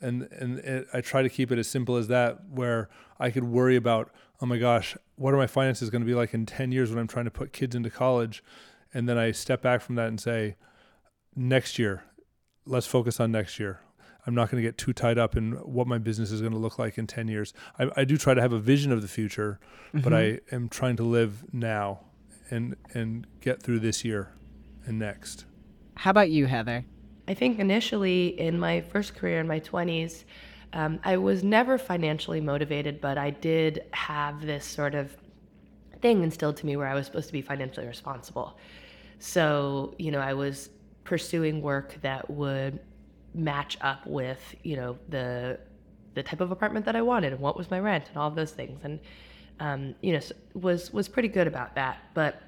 and 0.00 0.28
and 0.30 0.58
it, 0.58 0.86
I 0.92 1.00
try 1.00 1.22
to 1.22 1.28
keep 1.28 1.50
it 1.50 1.58
as 1.58 1.68
simple 1.68 1.96
as 1.96 2.08
that, 2.08 2.48
where 2.50 2.88
I 3.18 3.30
could 3.30 3.44
worry 3.44 3.76
about, 3.76 4.10
oh 4.40 4.46
my 4.46 4.58
gosh, 4.58 4.96
what 5.16 5.32
are 5.32 5.38
my 5.38 5.46
finances 5.46 5.90
going 5.90 6.02
to 6.02 6.06
be 6.06 6.14
like 6.14 6.34
in 6.34 6.46
ten 6.46 6.72
years 6.72 6.90
when 6.90 6.98
I'm 6.98 7.08
trying 7.08 7.24
to 7.24 7.30
put 7.30 7.52
kids 7.52 7.74
into 7.74 7.90
college, 7.90 8.44
and 8.92 9.08
then 9.08 9.16
I 9.16 9.32
step 9.32 9.62
back 9.62 9.80
from 9.80 9.94
that 9.94 10.08
and 10.08 10.20
say, 10.20 10.56
next 11.34 11.78
year, 11.78 12.04
let's 12.66 12.86
focus 12.86 13.18
on 13.20 13.32
next 13.32 13.58
year. 13.58 13.80
I'm 14.26 14.34
not 14.34 14.50
going 14.50 14.62
to 14.62 14.68
get 14.68 14.76
too 14.76 14.92
tied 14.92 15.18
up 15.18 15.36
in 15.36 15.52
what 15.52 15.86
my 15.86 15.98
business 15.98 16.32
is 16.32 16.40
going 16.40 16.52
to 16.52 16.58
look 16.58 16.78
like 16.78 16.98
in 16.98 17.06
10 17.06 17.28
years. 17.28 17.54
I, 17.78 17.90
I 17.96 18.04
do 18.04 18.16
try 18.16 18.34
to 18.34 18.40
have 18.40 18.52
a 18.52 18.58
vision 18.58 18.90
of 18.90 19.02
the 19.02 19.08
future, 19.08 19.60
mm-hmm. 19.88 20.00
but 20.00 20.12
I 20.12 20.40
am 20.50 20.68
trying 20.68 20.96
to 20.96 21.04
live 21.04 21.44
now 21.52 22.00
and 22.50 22.76
and 22.94 23.26
get 23.40 23.62
through 23.62 23.80
this 23.80 24.04
year 24.04 24.32
and 24.84 24.98
next. 24.98 25.44
How 25.94 26.10
about 26.10 26.30
you, 26.30 26.46
Heather? 26.46 26.84
I 27.28 27.34
think 27.34 27.58
initially 27.58 28.38
in 28.38 28.58
my 28.58 28.82
first 28.82 29.14
career 29.16 29.40
in 29.40 29.48
my 29.48 29.58
20s, 29.60 30.24
um, 30.72 31.00
I 31.04 31.16
was 31.16 31.42
never 31.42 31.78
financially 31.78 32.40
motivated, 32.40 33.00
but 33.00 33.18
I 33.18 33.30
did 33.30 33.84
have 33.92 34.44
this 34.44 34.64
sort 34.64 34.94
of 34.94 35.16
thing 36.00 36.22
instilled 36.22 36.56
to 36.58 36.66
me 36.66 36.76
where 36.76 36.86
I 36.86 36.94
was 36.94 37.06
supposed 37.06 37.26
to 37.28 37.32
be 37.32 37.42
financially 37.42 37.86
responsible. 37.86 38.58
So, 39.18 39.94
you 39.98 40.10
know, 40.10 40.20
I 40.20 40.34
was 40.34 40.70
pursuing 41.04 41.62
work 41.62 41.96
that 42.02 42.28
would 42.30 42.78
match 43.36 43.76
up 43.80 44.06
with, 44.06 44.54
you 44.62 44.76
know, 44.76 44.98
the 45.08 45.58
the 46.14 46.22
type 46.22 46.40
of 46.40 46.50
apartment 46.50 46.86
that 46.86 46.96
I 46.96 47.02
wanted 47.02 47.32
and 47.34 47.42
what 47.42 47.58
was 47.58 47.70
my 47.70 47.78
rent 47.78 48.08
and 48.08 48.16
all 48.16 48.26
of 48.26 48.34
those 48.34 48.50
things. 48.50 48.80
And 48.82 48.98
um, 49.60 49.94
you 50.00 50.12
know, 50.12 50.20
was 50.54 50.92
was 50.92 51.08
pretty 51.08 51.28
good 51.28 51.46
about 51.46 51.74
that. 51.74 51.98
But 52.14 52.42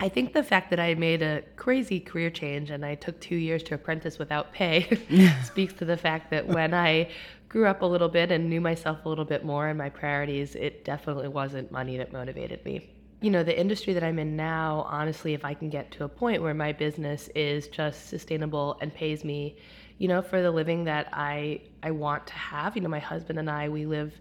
I 0.00 0.08
think 0.08 0.32
the 0.32 0.42
fact 0.42 0.70
that 0.70 0.78
I 0.78 0.94
made 0.94 1.22
a 1.22 1.42
crazy 1.56 1.98
career 1.98 2.30
change 2.30 2.70
and 2.70 2.84
I 2.84 2.94
took 2.94 3.20
two 3.20 3.36
years 3.36 3.62
to 3.64 3.74
apprentice 3.74 4.18
without 4.18 4.52
pay 4.52 4.98
speaks 5.44 5.72
to 5.74 5.84
the 5.84 5.96
fact 5.96 6.30
that 6.30 6.46
when 6.46 6.72
I 6.72 7.10
grew 7.48 7.66
up 7.66 7.82
a 7.82 7.86
little 7.86 8.08
bit 8.08 8.30
and 8.30 8.48
knew 8.48 8.60
myself 8.60 9.04
a 9.04 9.08
little 9.08 9.24
bit 9.24 9.44
more 9.44 9.68
and 9.68 9.78
my 9.78 9.88
priorities, 9.88 10.54
it 10.54 10.84
definitely 10.84 11.28
wasn't 11.28 11.72
money 11.72 11.96
that 11.96 12.12
motivated 12.12 12.64
me. 12.64 12.90
You 13.20 13.30
know, 13.30 13.42
the 13.42 13.58
industry 13.58 13.92
that 13.94 14.04
I'm 14.04 14.20
in 14.20 14.36
now, 14.36 14.86
honestly, 14.88 15.34
if 15.34 15.44
I 15.44 15.52
can 15.54 15.70
get 15.70 15.90
to 15.92 16.04
a 16.04 16.08
point 16.08 16.40
where 16.42 16.54
my 16.54 16.72
business 16.72 17.28
is 17.34 17.66
just 17.66 18.08
sustainable 18.08 18.78
and 18.80 18.94
pays 18.94 19.24
me, 19.24 19.56
you 19.98 20.08
know, 20.08 20.22
for 20.22 20.40
the 20.42 20.50
living 20.50 20.84
that 20.84 21.08
I 21.12 21.60
I 21.82 21.90
want 21.90 22.26
to 22.28 22.34
have. 22.34 22.76
You 22.76 22.82
know, 22.82 22.88
my 22.88 22.98
husband 22.98 23.38
and 23.38 23.50
I, 23.50 23.68
we 23.68 23.86
live 23.86 24.12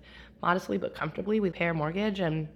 modestly 0.41 0.77
but 0.77 0.95
comfortably. 0.95 1.39
We 1.39 1.49
pay 1.49 1.65
our 1.65 1.73
mortgage 1.73 2.19
and 2.19 2.47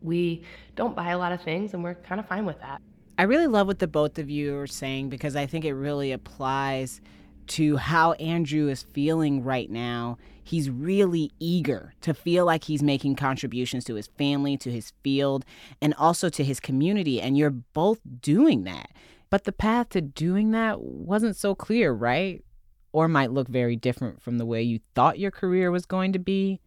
we 0.00 0.44
don't 0.76 0.94
buy 0.94 1.10
a 1.10 1.18
lot 1.18 1.32
of 1.32 1.42
things 1.42 1.74
and 1.74 1.82
we're 1.82 1.94
kind 1.94 2.20
of 2.20 2.26
fine 2.26 2.44
with 2.44 2.60
that. 2.60 2.80
I 3.18 3.24
really 3.24 3.46
love 3.46 3.66
what 3.66 3.78
the 3.78 3.86
both 3.86 4.18
of 4.18 4.30
you 4.30 4.56
are 4.58 4.66
saying 4.66 5.08
because 5.08 5.36
I 5.36 5.46
think 5.46 5.64
it 5.64 5.74
really 5.74 6.12
applies 6.12 7.00
to 7.48 7.76
how 7.76 8.12
Andrew 8.12 8.68
is 8.68 8.82
feeling 8.82 9.42
right 9.42 9.70
now. 9.70 10.18
He's 10.42 10.70
really 10.70 11.30
eager 11.38 11.92
to 12.00 12.14
feel 12.14 12.44
like 12.44 12.64
he's 12.64 12.82
making 12.82 13.16
contributions 13.16 13.84
to 13.84 13.94
his 13.94 14.06
family, 14.06 14.56
to 14.58 14.70
his 14.70 14.92
field, 15.02 15.44
and 15.80 15.94
also 15.94 16.28
to 16.30 16.42
his 16.42 16.60
community. 16.60 17.20
And 17.20 17.36
you're 17.36 17.50
both 17.50 18.00
doing 18.20 18.64
that. 18.64 18.90
But 19.32 19.44
the 19.44 19.52
path 19.52 19.88
to 19.90 20.02
doing 20.02 20.50
that 20.50 20.82
wasn't 20.82 21.36
so 21.36 21.54
clear, 21.54 21.90
right? 21.90 22.44
Or 22.92 23.08
might 23.08 23.32
look 23.32 23.48
very 23.48 23.76
different 23.76 24.20
from 24.20 24.36
the 24.36 24.44
way 24.44 24.62
you 24.62 24.80
thought 24.94 25.18
your 25.18 25.30
career 25.30 25.70
was 25.70 25.86
going 25.86 26.12
to 26.12 26.18
be. 26.18 26.60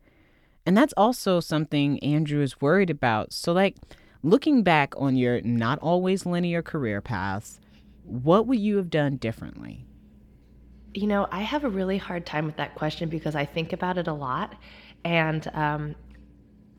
And 0.66 0.76
that's 0.76 0.94
also 0.98 1.40
something 1.40 2.00
Andrew 2.00 2.42
is 2.42 2.60
worried 2.60 2.90
about. 2.90 3.34
So, 3.34 3.54
like, 3.54 3.78
looking 4.24 4.64
back 4.64 4.96
on 4.98 5.16
your 5.16 5.42
not 5.42 5.78
always 5.78 6.26
linear 6.26 6.64
career 6.64 7.02
paths, 7.02 7.60
what 8.02 8.48
would 8.48 8.58
you 8.58 8.78
have 8.78 8.90
done 8.90 9.18
differently? 9.18 9.86
You 10.96 11.06
know, 11.06 11.28
I 11.32 11.42
have 11.42 11.66
a 11.66 11.70
really 11.70 12.00
hard 12.00 12.26
time 12.26 12.48
with 12.48 12.58
that 12.58 12.74
question 12.74 13.10
because 13.10 13.36
I 13.36 13.46
think 13.46 13.74
about 13.74 14.00
it 14.00 14.08
a 14.08 14.14
lot. 14.14 14.56
And 15.04 15.48
um, 15.54 15.96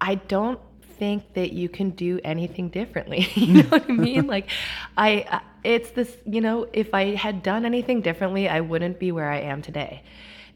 I 0.01 0.17
don't 0.17 0.59
think 0.99 1.35
that 1.35 1.53
you 1.53 1.69
can 1.69 1.91
do 1.91 2.21
anything 2.25 2.69
differently. 2.69 3.29
you 3.35 3.63
know 3.63 3.69
what 3.69 3.89
I 3.89 3.93
mean? 3.93 4.27
Like, 4.37 4.51
I, 4.97 5.41
it's 5.63 5.91
this, 5.91 6.17
you 6.25 6.41
know, 6.41 6.67
if 6.73 6.93
I 6.93 7.15
had 7.15 7.43
done 7.43 7.65
anything 7.65 8.01
differently, 8.01 8.49
I 8.49 8.61
wouldn't 8.61 8.99
be 8.99 9.13
where 9.13 9.31
I 9.31 9.41
am 9.41 9.63
today 9.63 10.03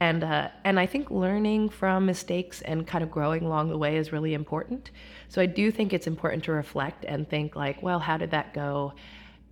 and 0.00 0.24
uh, 0.24 0.48
and 0.64 0.80
I 0.80 0.86
think 0.86 1.10
learning 1.10 1.68
from 1.68 2.06
mistakes 2.06 2.62
and 2.62 2.86
kind 2.86 3.04
of 3.04 3.10
growing 3.10 3.44
along 3.44 3.68
the 3.68 3.78
way 3.78 3.96
is 3.96 4.12
really 4.12 4.34
important. 4.34 4.90
So 5.28 5.40
I 5.40 5.46
do 5.46 5.70
think 5.70 5.92
it's 5.92 6.06
important 6.06 6.42
to 6.44 6.52
reflect 6.52 7.04
and 7.04 7.28
think 7.28 7.54
like, 7.54 7.82
well, 7.82 7.98
how 7.98 8.16
did 8.16 8.30
that 8.30 8.54
go? 8.54 8.94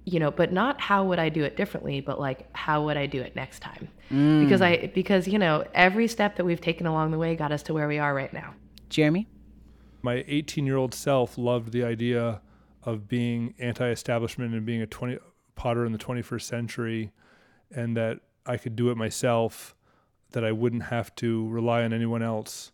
You 0.07 0.21
know, 0.21 0.31
but 0.31 0.51
not 0.51 0.81
how 0.81 1.05
would 1.05 1.19
I 1.19 1.29
do 1.29 1.45
it 1.45 1.57
differently, 1.57 2.01
but 2.01 2.19
like 2.19 2.49
how 2.57 2.83
would 2.87 2.97
I 2.97 3.05
do 3.05 3.21
it 3.21 3.37
next 3.37 3.61
time? 3.61 3.89
Mm. 4.11 4.43
Because 4.43 4.63
I 4.63 4.87
because 4.95 5.29
you 5.29 5.39
know 5.39 5.65
every 5.75 6.09
step 6.09 6.37
that 6.37 6.47
we've 6.47 6.61
taken 6.61 6.87
along 6.87 7.11
the 7.11 7.19
way 7.19 7.37
got 7.37 7.53
us 7.53 7.63
to 7.65 7.75
where 7.75 7.87
we 7.87 7.99
are 7.99 8.15
right 8.15 8.33
now. 8.33 8.55
Jeremy, 8.89 9.29
my 10.09 10.25
18 10.27 10.65
year 10.65 10.79
old 10.79 10.95
self 10.95 11.37
loved 11.37 11.71
the 11.71 11.85
idea 11.85 12.41
of 12.83 13.09
being 13.09 13.53
anti-establishment 13.59 14.55
and 14.55 14.65
being 14.65 14.81
a 14.81 14.87
20 14.87 15.19
potter 15.55 15.85
in 15.85 15.93
the 15.93 15.99
21st 15.99 16.43
century, 16.43 17.13
and 17.71 17.95
that 17.95 18.21
I 18.47 18.57
could 18.57 18.75
do 18.75 18.91
it 18.91 18.97
myself 18.97 19.77
that 20.31 20.45
I 20.45 20.53
wouldn't 20.53 20.85
have 20.85 21.15
to 21.17 21.47
rely 21.49 21.83
on 21.83 21.93
anyone 21.93 22.23
else. 22.23 22.73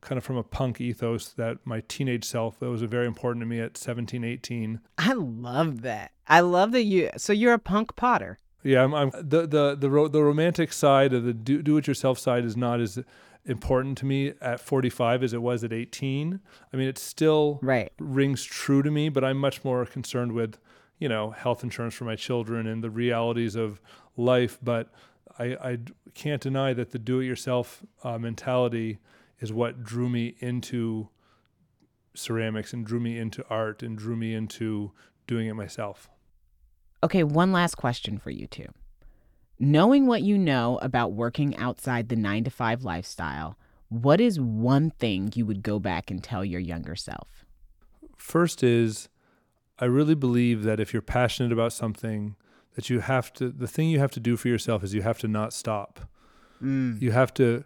Kind 0.00 0.18
of 0.18 0.24
from 0.24 0.36
a 0.36 0.42
punk 0.42 0.80
ethos 0.80 1.28
that 1.34 1.58
my 1.64 1.80
teenage 1.86 2.24
self, 2.24 2.58
that 2.58 2.70
was 2.70 2.82
very 2.82 3.06
important 3.06 3.42
to 3.42 3.46
me 3.46 3.60
at 3.60 3.76
17, 3.76 4.24
18. 4.24 4.80
I 4.98 5.12
love 5.12 5.82
that. 5.82 6.10
I 6.26 6.40
love 6.40 6.72
that 6.72 6.82
you, 6.82 7.10
so 7.16 7.32
you're 7.32 7.54
a 7.54 7.58
punk 7.60 7.94
potter. 7.94 8.38
Yeah, 8.64 8.82
I'm, 8.82 8.94
I'm 8.94 9.10
the, 9.14 9.46
the, 9.46 9.76
the, 9.78 9.90
ro- 9.90 10.08
the 10.08 10.24
romantic 10.24 10.72
side 10.72 11.12
of 11.12 11.22
the 11.22 11.34
do, 11.34 11.62
do 11.62 11.76
it 11.76 11.86
yourself 11.86 12.18
side 12.18 12.44
is 12.44 12.56
not 12.56 12.80
as 12.80 12.98
important 13.46 13.98
to 13.98 14.06
me 14.06 14.32
at 14.40 14.60
45 14.60 15.22
as 15.22 15.32
it 15.32 15.42
was 15.42 15.64
at 15.64 15.72
18. 15.72 16.40
I 16.72 16.76
mean, 16.76 16.88
it 16.88 16.98
still 16.98 17.58
right. 17.62 17.92
rings 17.98 18.44
true 18.44 18.82
to 18.82 18.90
me, 18.90 19.08
but 19.08 19.24
I'm 19.24 19.36
much 19.36 19.64
more 19.64 19.84
concerned 19.84 20.32
with, 20.32 20.58
you 20.98 21.08
know, 21.08 21.30
health 21.30 21.62
insurance 21.62 21.94
for 21.94 22.04
my 22.04 22.16
children 22.16 22.66
and 22.66 22.82
the 22.82 22.90
realities 22.90 23.54
of 23.54 23.80
life. 24.16 24.58
But 24.62 24.92
I, 25.38 25.44
I 25.44 25.78
can't 26.14 26.40
deny 26.40 26.72
that 26.74 26.90
the 26.90 26.98
do-it-yourself 26.98 27.84
uh, 28.02 28.18
mentality 28.18 28.98
is 29.40 29.52
what 29.52 29.82
drew 29.82 30.08
me 30.08 30.36
into 30.38 31.08
ceramics 32.14 32.72
and 32.72 32.86
drew 32.86 33.00
me 33.00 33.18
into 33.18 33.44
art 33.50 33.82
and 33.82 33.98
drew 33.98 34.16
me 34.16 34.34
into 34.34 34.92
doing 35.26 35.48
it 35.48 35.54
myself. 35.54 36.08
Okay, 37.02 37.22
one 37.22 37.52
last 37.52 37.74
question 37.74 38.18
for 38.18 38.30
you 38.30 38.46
two. 38.46 38.68
Knowing 39.64 40.06
what 40.06 40.22
you 40.22 40.36
know 40.36 40.78
about 40.82 41.12
working 41.12 41.56
outside 41.56 42.10
the 42.10 42.16
nine 42.16 42.44
to 42.44 42.50
five 42.50 42.84
lifestyle, 42.84 43.56
what 43.88 44.20
is 44.20 44.38
one 44.38 44.90
thing 44.90 45.32
you 45.34 45.46
would 45.46 45.62
go 45.62 45.78
back 45.78 46.10
and 46.10 46.22
tell 46.22 46.44
your 46.44 46.60
younger 46.60 46.94
self? 46.94 47.46
First 48.14 48.62
is 48.62 49.08
I 49.78 49.86
really 49.86 50.14
believe 50.14 50.64
that 50.64 50.80
if 50.80 50.92
you're 50.92 51.00
passionate 51.00 51.50
about 51.50 51.72
something, 51.72 52.36
that 52.74 52.90
you 52.90 53.00
have 53.00 53.32
to, 53.34 53.48
the 53.48 53.66
thing 53.66 53.88
you 53.88 53.98
have 54.00 54.10
to 54.10 54.20
do 54.20 54.36
for 54.36 54.48
yourself 54.48 54.84
is 54.84 54.92
you 54.92 55.00
have 55.00 55.18
to 55.20 55.28
not 55.28 55.54
stop. 55.54 56.00
Mm. 56.62 57.00
You 57.00 57.12
have 57.12 57.32
to, 57.34 57.64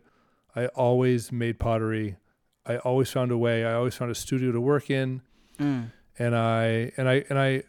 I 0.54 0.66
always 0.68 1.32
made 1.32 1.58
pottery. 1.58 2.16
I 2.64 2.76
always 2.78 3.10
found 3.10 3.32
a 3.32 3.38
way. 3.38 3.64
I 3.64 3.74
always 3.74 3.96
found 3.96 4.12
a 4.12 4.14
studio 4.14 4.52
to 4.52 4.60
work 4.60 4.88
in. 4.88 5.22
Mm. 5.58 5.90
And 6.16 6.36
I, 6.36 6.92
and 6.96 7.08
I, 7.08 7.24
and 7.28 7.40
I 7.40 7.64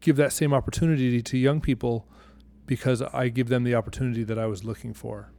give 0.00 0.14
that 0.16 0.32
same 0.32 0.54
opportunity 0.54 1.20
to 1.22 1.36
young 1.36 1.60
people 1.60 2.06
because 2.72 3.02
I 3.02 3.28
give 3.28 3.50
them 3.50 3.64
the 3.64 3.74
opportunity 3.74 4.24
that 4.24 4.38
I 4.38 4.46
was 4.46 4.64
looking 4.64 4.94
for. 4.94 5.30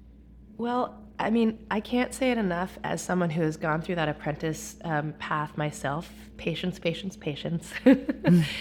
Well, 0.57 1.01
I 1.17 1.31
mean, 1.31 1.65
I 1.71 1.79
can't 1.79 2.13
say 2.13 2.29
it 2.29 2.37
enough 2.37 2.77
as 2.83 3.01
someone 3.01 3.31
who 3.31 3.41
has 3.41 3.57
gone 3.57 3.81
through 3.81 3.95
that 3.95 4.07
apprentice 4.07 4.75
um, 4.83 5.13
path 5.13 5.57
myself 5.57 6.11
patience, 6.37 6.77
patience, 6.77 7.15
patience. 7.15 7.73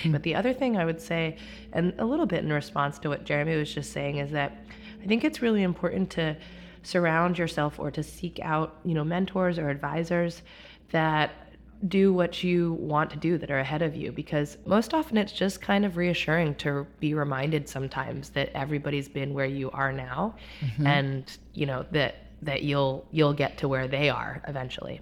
but 0.07 0.23
the 0.23 0.35
other 0.35 0.55
thing 0.55 0.79
I 0.79 0.87
would 0.87 1.03
say, 1.03 1.37
and 1.75 1.93
a 1.99 2.05
little 2.07 2.25
bit 2.25 2.45
in 2.45 2.51
response 2.53 2.99
to 3.01 3.11
what 3.11 3.25
Jeremy 3.25 3.57
was 3.57 3.75
just 3.75 3.93
saying, 3.93 4.17
is 4.17 4.31
that 4.31 4.57
I 5.03 5.07
think 5.07 5.23
it's 5.23 5.43
really 5.43 5.63
important 5.63 6.09
to 6.11 6.35
surround 6.83 7.37
yourself 7.39 7.79
or 7.79 7.91
to 7.91 8.03
seek 8.03 8.41
out, 8.41 8.79
you 8.85 8.95
know, 8.95 9.05
mentors 9.05 9.59
or 9.59 9.69
advisors 9.69 10.43
that 10.93 11.42
do 11.89 12.13
what 12.13 12.45
you 12.45 12.75
want 12.75 13.11
to 13.11 13.17
do 13.17 13.37
that 13.39 13.51
are 13.51 13.59
ahead 13.59 13.83
of 13.83 13.97
you 13.97 14.13
because 14.13 14.57
most 14.67 14.95
often 14.95 15.17
it's 15.17 15.33
just 15.33 15.61
kind 15.61 15.85
of 15.85 15.97
reassuring 15.97 16.55
to 16.55 16.87
be 17.01 17.13
reminded 17.13 17.69
sometimes 17.69 18.31
that 18.31 18.51
everybody's 18.55 19.09
been 19.09 19.35
where 19.35 19.47
you 19.47 19.71
are 19.73 19.93
now 19.93 20.35
mm-hmm. 20.61 20.87
and 20.87 21.39
you 21.55 21.67
know 21.67 21.85
that 21.91 22.15
that 22.41 22.63
you'll 22.63 23.07
you'll 23.11 23.33
get 23.33 23.59
to 23.59 23.67
where 23.67 23.89
they 23.89 24.09
are 24.09 24.43
eventually 24.47 25.01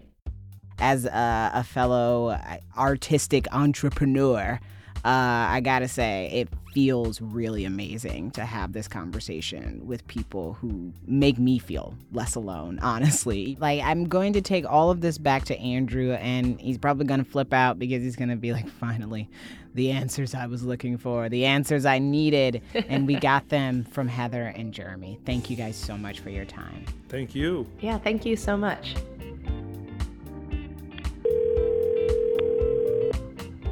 as 0.78 1.04
a, 1.04 1.50
a 1.54 1.64
fellow 1.64 2.38
artistic 2.76 3.46
entrepreneur 3.52 4.58
uh, 5.04 5.08
I 5.48 5.60
gotta 5.60 5.88
say, 5.88 6.28
it 6.32 6.48
feels 6.74 7.20
really 7.20 7.64
amazing 7.64 8.30
to 8.32 8.44
have 8.44 8.72
this 8.72 8.86
conversation 8.86 9.86
with 9.86 10.06
people 10.06 10.54
who 10.54 10.92
make 11.06 11.38
me 11.38 11.58
feel 11.58 11.94
less 12.12 12.34
alone, 12.34 12.78
honestly. 12.82 13.56
Like, 13.60 13.82
I'm 13.82 14.04
going 14.04 14.34
to 14.34 14.40
take 14.40 14.64
all 14.68 14.90
of 14.90 15.00
this 15.00 15.18
back 15.18 15.44
to 15.46 15.58
Andrew, 15.58 16.12
and 16.12 16.60
he's 16.60 16.78
probably 16.78 17.06
gonna 17.06 17.24
flip 17.24 17.52
out 17.52 17.78
because 17.78 18.02
he's 18.02 18.16
gonna 18.16 18.36
be 18.36 18.52
like, 18.52 18.68
finally, 18.80 19.28
the 19.74 19.90
answers 19.90 20.34
I 20.34 20.46
was 20.46 20.64
looking 20.64 20.98
for, 20.98 21.28
the 21.28 21.46
answers 21.46 21.86
I 21.86 21.98
needed, 21.98 22.62
and 22.74 23.06
we 23.06 23.14
got 23.14 23.48
them 23.48 23.84
from 23.84 24.08
Heather 24.08 24.52
and 24.56 24.72
Jeremy. 24.72 25.18
Thank 25.24 25.48
you 25.48 25.56
guys 25.56 25.76
so 25.76 25.96
much 25.96 26.20
for 26.20 26.30
your 26.30 26.44
time. 26.44 26.84
Thank 27.08 27.34
you. 27.34 27.66
Yeah, 27.80 27.98
thank 27.98 28.26
you 28.26 28.36
so 28.36 28.56
much. 28.56 28.96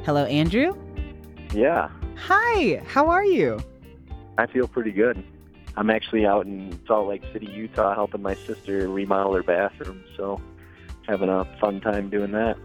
Hello, 0.05 0.25
Andrew. 0.25 0.75
Yeah. 1.55 1.91
Hi, 2.17 2.83
how 2.87 3.09
are 3.09 3.25
you? 3.25 3.59
I 4.37 4.47
feel 4.47 4.69
pretty 4.69 4.93
good. 4.93 5.23
I'm 5.77 5.91
actually 5.91 6.27
out 6.27 6.47
in 6.47 6.79
Salt 6.87 7.09
Lake 7.09 7.23
City, 7.33 7.47
Utah, 7.47 7.95
helping 7.95 8.23
my 8.23 8.35
sister 8.35 8.89
remodel 8.89 9.35
her 9.35 9.43
bathroom, 9.43 10.03
so 10.17 10.41
having 11.07 11.29
a 11.29 11.45
fun 11.61 11.81
time 11.81 12.11
doing 12.11 12.33
that. 12.33 12.57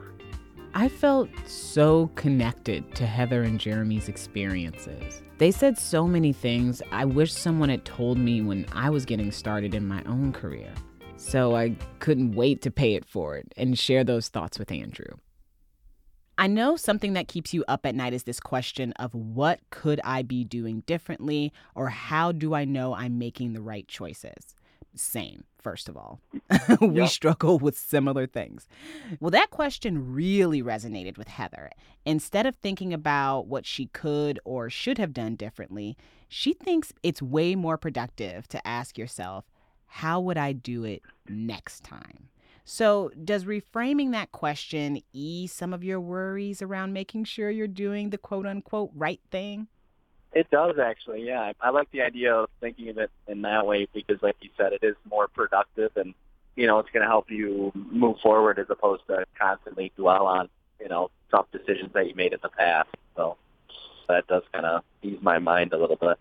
I 0.73 0.89
felt 0.89 1.29
so 1.45 2.07
connected 2.15 2.95
to 2.95 3.05
Heather 3.05 3.43
and 3.43 3.59
Jeremy's 3.59 4.09
experiences. 4.09 5.21
They 5.37 5.51
said 5.51 5.77
so 5.77 6.07
many 6.07 6.33
things 6.33 6.81
I 6.91 7.05
wish 7.05 7.31
someone 7.31 7.69
had 7.69 7.85
told 7.85 8.17
me 8.17 8.41
when 8.41 8.65
I 8.73 8.89
was 8.89 9.05
getting 9.05 9.31
started 9.31 9.75
in 9.75 9.87
my 9.87 10.03
own 10.05 10.33
career. 10.33 10.73
So 11.17 11.55
I 11.55 11.75
couldn't 11.99 12.33
wait 12.33 12.61
to 12.63 12.71
pay 12.71 12.95
it 12.95 13.05
forward 13.05 13.53
and 13.55 13.77
share 13.77 14.03
those 14.03 14.29
thoughts 14.29 14.57
with 14.57 14.71
Andrew. 14.71 15.15
I 16.37 16.47
know 16.47 16.75
something 16.75 17.13
that 17.13 17.27
keeps 17.27 17.53
you 17.53 17.63
up 17.67 17.85
at 17.85 17.95
night 17.95 18.13
is 18.13 18.23
this 18.23 18.39
question 18.39 18.91
of 18.93 19.13
what 19.13 19.59
could 19.69 20.01
I 20.03 20.23
be 20.23 20.43
doing 20.43 20.81
differently 20.87 21.53
or 21.75 21.89
how 21.89 22.31
do 22.31 22.55
I 22.55 22.65
know 22.65 22.95
I'm 22.95 23.19
making 23.19 23.53
the 23.53 23.61
right 23.61 23.87
choices? 23.87 24.55
Same, 24.95 25.43
first 25.59 25.89
of 25.89 25.97
all. 25.97 26.19
we 26.81 27.01
yep. 27.01 27.09
struggle 27.09 27.59
with 27.59 27.77
similar 27.77 28.27
things. 28.27 28.67
Well, 29.19 29.31
that 29.31 29.51
question 29.51 30.13
really 30.13 30.61
resonated 30.61 31.17
with 31.17 31.27
Heather. 31.27 31.71
Instead 32.05 32.45
of 32.45 32.55
thinking 32.55 32.93
about 32.93 33.47
what 33.47 33.65
she 33.65 33.87
could 33.87 34.39
or 34.43 34.69
should 34.69 34.97
have 34.97 35.13
done 35.13 35.35
differently, 35.35 35.97
she 36.27 36.53
thinks 36.53 36.93
it's 37.03 37.21
way 37.21 37.55
more 37.55 37.77
productive 37.77 38.47
to 38.49 38.67
ask 38.67 38.97
yourself, 38.97 39.45
how 39.85 40.19
would 40.19 40.37
I 40.37 40.53
do 40.53 40.83
it 40.83 41.03
next 41.27 41.83
time? 41.83 42.29
So, 42.65 43.11
does 43.23 43.43
reframing 43.43 44.11
that 44.11 44.31
question 44.31 45.01
ease 45.11 45.51
some 45.51 45.73
of 45.73 45.83
your 45.83 45.99
worries 45.99 46.61
around 46.61 46.93
making 46.93 47.25
sure 47.25 47.49
you're 47.49 47.67
doing 47.67 48.09
the 48.09 48.17
quote 48.17 48.45
unquote 48.45 48.91
right 48.95 49.19
thing? 49.31 49.67
It 50.31 50.49
does 50.49 50.79
actually, 50.79 51.25
yeah. 51.25 51.51
I 51.61 51.69
like 51.69 51.91
the 51.91 52.01
idea 52.01 52.33
of 52.33 52.49
thinking 52.59 52.89
of 52.89 52.97
it 52.97 53.11
in 53.27 53.41
that 53.43 53.67
way 53.67 53.87
because, 53.93 54.21
like 54.21 54.37
you 54.41 54.49
said, 54.57 54.73
it 54.73 54.83
is 54.83 54.95
more 55.09 55.27
productive 55.27 55.91
and, 55.95 56.13
you 56.55 56.65
know, 56.65 56.79
it's 56.79 56.89
going 56.89 57.03
to 57.03 57.09
help 57.09 57.29
you 57.29 57.71
move 57.75 58.17
forward 58.19 58.57
as 58.57 58.67
opposed 58.69 59.05
to 59.07 59.25
constantly 59.37 59.91
dwell 59.95 60.25
on, 60.25 60.49
you 60.79 60.87
know, 60.87 61.11
tough 61.29 61.47
decisions 61.51 61.91
that 61.93 62.07
you 62.07 62.15
made 62.15 62.33
in 62.33 62.39
the 62.41 62.49
past. 62.49 62.89
So 63.15 63.37
that 64.07 64.25
does 64.27 64.43
kind 64.53 64.65
of 64.65 64.83
ease 65.03 65.19
my 65.21 65.37
mind 65.37 65.73
a 65.73 65.77
little 65.77 65.97
bit. 65.97 66.17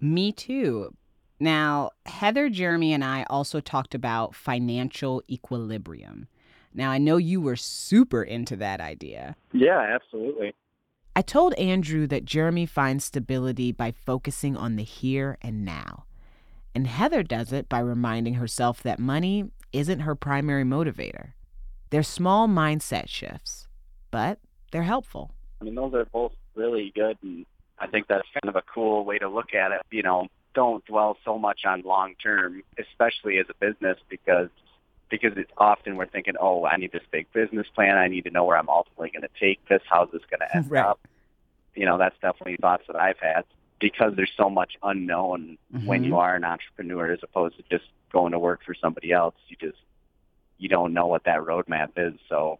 Me 0.00 0.32
too. 0.32 0.94
Now, 1.42 1.90
Heather, 2.06 2.48
Jeremy, 2.48 2.92
and 2.92 3.02
I 3.02 3.26
also 3.28 3.58
talked 3.58 3.96
about 3.96 4.32
financial 4.32 5.24
equilibrium. 5.28 6.28
Now, 6.72 6.92
I 6.92 6.98
know 6.98 7.16
you 7.16 7.40
were 7.40 7.56
super 7.56 8.22
into 8.22 8.54
that 8.58 8.80
idea. 8.80 9.34
Yeah, 9.52 9.80
absolutely. 9.80 10.54
I 11.16 11.22
told 11.22 11.54
Andrew 11.54 12.06
that 12.06 12.24
Jeremy 12.24 12.64
finds 12.64 13.06
stability 13.06 13.72
by 13.72 13.90
focusing 13.90 14.56
on 14.56 14.76
the 14.76 14.84
here 14.84 15.36
and 15.42 15.64
now. 15.64 16.04
And 16.76 16.86
Heather 16.86 17.24
does 17.24 17.52
it 17.52 17.68
by 17.68 17.80
reminding 17.80 18.34
herself 18.34 18.80
that 18.84 19.00
money 19.00 19.50
isn't 19.72 20.00
her 20.00 20.14
primary 20.14 20.62
motivator. 20.62 21.32
They're 21.90 22.04
small 22.04 22.46
mindset 22.46 23.08
shifts, 23.08 23.66
but 24.12 24.38
they're 24.70 24.84
helpful. 24.84 25.32
I 25.60 25.64
mean, 25.64 25.74
those 25.74 25.92
are 25.92 26.04
both 26.04 26.34
really 26.54 26.92
good. 26.94 27.18
And 27.20 27.46
I 27.80 27.88
think 27.88 28.06
that's 28.06 28.28
kind 28.40 28.48
of 28.48 28.54
a 28.54 28.62
cool 28.72 29.04
way 29.04 29.18
to 29.18 29.28
look 29.28 29.54
at 29.54 29.72
it. 29.72 29.80
You 29.90 30.04
know, 30.04 30.28
don't 30.54 30.84
dwell 30.86 31.16
so 31.24 31.38
much 31.38 31.60
on 31.64 31.82
long 31.82 32.14
term, 32.22 32.62
especially 32.78 33.38
as 33.38 33.46
a 33.48 33.54
business, 33.54 33.98
because 34.08 34.48
because 35.12 35.32
it's 35.36 35.52
often 35.58 35.96
we're 35.96 36.06
thinking, 36.06 36.34
oh, 36.40 36.64
I 36.64 36.76
need 36.78 36.90
this 36.90 37.02
big 37.10 37.30
business 37.34 37.66
plan. 37.74 37.98
I 37.98 38.08
need 38.08 38.24
to 38.24 38.30
know 38.30 38.44
where 38.44 38.56
I'm 38.56 38.70
ultimately 38.70 39.10
going 39.10 39.22
to 39.22 39.40
take 39.40 39.62
this. 39.68 39.82
How's 39.88 40.10
this 40.10 40.22
going 40.30 40.40
to 40.48 40.56
end 40.56 40.70
right. 40.70 40.84
up? 40.84 41.00
You 41.74 41.84
know, 41.84 41.98
that's 41.98 42.16
definitely 42.20 42.56
thoughts 42.56 42.84
that 42.86 42.96
I've 42.96 43.18
had 43.18 43.44
because 43.78 44.12
there's 44.16 44.32
so 44.36 44.48
much 44.48 44.72
unknown 44.82 45.58
mm-hmm. 45.74 45.86
when 45.86 46.04
you 46.04 46.16
are 46.16 46.34
an 46.34 46.44
entrepreneur 46.44 47.12
as 47.12 47.18
opposed 47.22 47.56
to 47.56 47.64
just 47.70 47.84
going 48.10 48.32
to 48.32 48.38
work 48.38 48.60
for 48.64 48.74
somebody 48.74 49.12
else. 49.12 49.34
You 49.48 49.56
just 49.60 49.78
you 50.58 50.68
don't 50.68 50.94
know 50.94 51.08
what 51.08 51.24
that 51.24 51.40
roadmap 51.40 51.90
is. 51.96 52.14
So 52.28 52.58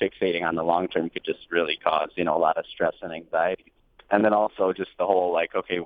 fixating 0.00 0.42
on 0.44 0.56
the 0.56 0.64
long 0.64 0.88
term 0.88 1.08
could 1.08 1.24
just 1.24 1.40
really 1.50 1.78
cause 1.82 2.10
you 2.16 2.24
know 2.24 2.36
a 2.36 2.38
lot 2.40 2.58
of 2.58 2.64
stress 2.66 2.94
and 3.00 3.12
anxiety. 3.12 3.72
And 4.10 4.24
then 4.24 4.34
also 4.34 4.72
just 4.72 4.90
the 4.98 5.06
whole 5.06 5.32
like, 5.32 5.54
okay, 5.54 5.80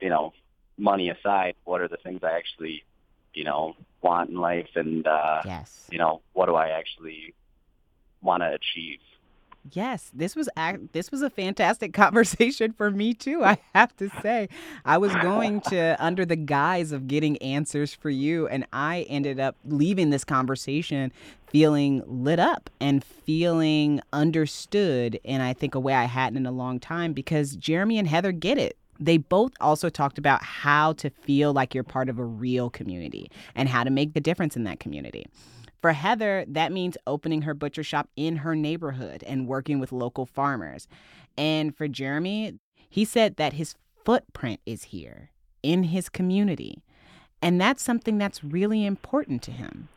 you 0.00 0.08
know, 0.08 0.32
money 0.78 1.10
aside, 1.10 1.54
what 1.64 1.80
are 1.80 1.88
the 1.88 1.96
things 1.96 2.20
I 2.22 2.36
actually, 2.36 2.84
you 3.34 3.44
know, 3.44 3.74
want 4.02 4.30
in 4.30 4.36
life, 4.36 4.68
and 4.74 5.06
uh, 5.06 5.42
yes, 5.44 5.86
you 5.90 5.98
know, 5.98 6.20
what 6.32 6.46
do 6.46 6.54
I 6.54 6.68
actually 6.68 7.34
want 8.22 8.42
to 8.42 8.48
achieve? 8.52 8.98
Yes, 9.72 10.10
this 10.14 10.36
was 10.36 10.48
this 10.92 11.10
was 11.10 11.22
a 11.22 11.30
fantastic 11.30 11.92
conversation 11.94 12.72
for 12.72 12.90
me 12.90 13.14
too. 13.14 13.44
I 13.44 13.58
have 13.74 13.96
to 13.96 14.08
say, 14.22 14.48
I 14.84 14.98
was 14.98 15.14
going 15.16 15.60
to 15.62 15.96
under 15.98 16.24
the 16.24 16.36
guise 16.36 16.92
of 16.92 17.08
getting 17.08 17.36
answers 17.38 17.92
for 17.92 18.10
you, 18.10 18.46
and 18.48 18.66
I 18.72 19.06
ended 19.08 19.40
up 19.40 19.56
leaving 19.64 20.10
this 20.10 20.24
conversation 20.24 21.12
feeling 21.48 22.02
lit 22.06 22.38
up 22.38 22.68
and 22.80 23.02
feeling 23.02 24.00
understood. 24.12 25.18
And 25.24 25.42
I 25.42 25.52
think 25.52 25.74
a 25.74 25.80
way 25.80 25.94
I 25.94 26.04
hadn't 26.04 26.36
in 26.36 26.46
a 26.46 26.52
long 26.52 26.78
time 26.78 27.12
because 27.12 27.56
Jeremy 27.56 27.98
and 27.98 28.08
Heather 28.08 28.32
get 28.32 28.58
it. 28.58 28.76
They 28.98 29.18
both 29.18 29.52
also 29.60 29.88
talked 29.88 30.18
about 30.18 30.42
how 30.42 30.94
to 30.94 31.10
feel 31.10 31.52
like 31.52 31.74
you're 31.74 31.84
part 31.84 32.08
of 32.08 32.18
a 32.18 32.24
real 32.24 32.70
community 32.70 33.30
and 33.54 33.68
how 33.68 33.84
to 33.84 33.90
make 33.90 34.14
the 34.14 34.20
difference 34.20 34.56
in 34.56 34.64
that 34.64 34.80
community. 34.80 35.26
For 35.80 35.92
Heather, 35.92 36.44
that 36.48 36.72
means 36.72 36.96
opening 37.06 37.42
her 37.42 37.54
butcher 37.54 37.82
shop 37.82 38.08
in 38.16 38.36
her 38.36 38.56
neighborhood 38.56 39.22
and 39.26 39.46
working 39.46 39.78
with 39.78 39.92
local 39.92 40.26
farmers. 40.26 40.88
And 41.36 41.76
for 41.76 41.86
Jeremy, 41.86 42.58
He 42.88 43.04
said 43.04 43.36
that 43.36 43.54
his 43.54 43.74
footprint 44.04 44.60
is 44.64 44.84
here 44.84 45.30
in 45.62 45.84
his 45.84 46.08
community. 46.08 46.82
And 47.42 47.60
that's 47.60 47.82
something 47.82 48.18
that's 48.18 48.42
really 48.42 48.86
important 48.86 49.42
to 49.42 49.50
him. 49.50 49.88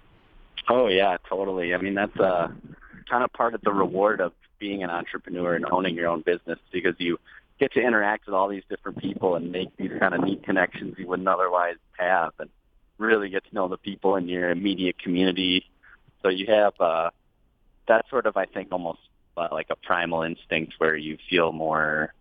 Oh 0.67 0.87
yeah, 0.87 1.17
totally. 1.27 1.73
I 1.73 1.77
mean, 1.77 1.95
that's 1.95 2.19
uh, 2.19 2.49
kind 3.09 3.23
of 3.23 3.31
part 3.33 3.55
of 3.55 3.61
the 3.61 3.71
reward 3.71 4.19
of 4.19 4.33
being 4.59 4.83
an 4.83 4.89
entrepreneur 4.89 5.55
and 5.55 5.65
owning 5.71 5.95
your 5.95 6.07
own 6.07 6.21
business 6.21 6.59
because 6.71 6.95
you 6.97 7.17
get 7.59 7.73
to 7.73 7.81
interact 7.81 8.25
with 8.25 8.33
all 8.33 8.47
these 8.47 8.63
different 8.69 8.99
people 8.99 9.35
and 9.35 9.51
make 9.51 9.75
these 9.77 9.91
kind 9.99 10.13
of 10.13 10.21
neat 10.21 10.43
connections 10.43 10.95
you 10.97 11.07
wouldn't 11.07 11.27
otherwise 11.27 11.75
have 11.97 12.31
and 12.39 12.49
really 12.97 13.29
get 13.29 13.43
to 13.45 13.53
know 13.53 13.67
the 13.67 13.77
people 13.77 14.15
in 14.15 14.27
your 14.27 14.49
immediate 14.49 14.97
community. 14.97 15.65
So 16.21 16.29
you 16.29 16.47
have 16.47 16.73
uh, 16.79 17.09
that 17.87 18.05
sort 18.09 18.25
of, 18.25 18.37
I 18.37 18.45
think, 18.45 18.69
almost 18.71 18.99
uh, 19.37 19.49
like 19.51 19.67
a 19.69 19.75
primal 19.75 20.23
instinct 20.23 20.73
where 20.77 20.95
you 20.95 21.17
feel 21.29 21.51
more 21.51 22.13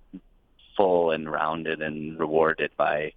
full 0.77 1.11
and 1.11 1.31
rounded 1.31 1.83
and 1.83 2.19
rewarded 2.19 2.71
by 2.77 3.13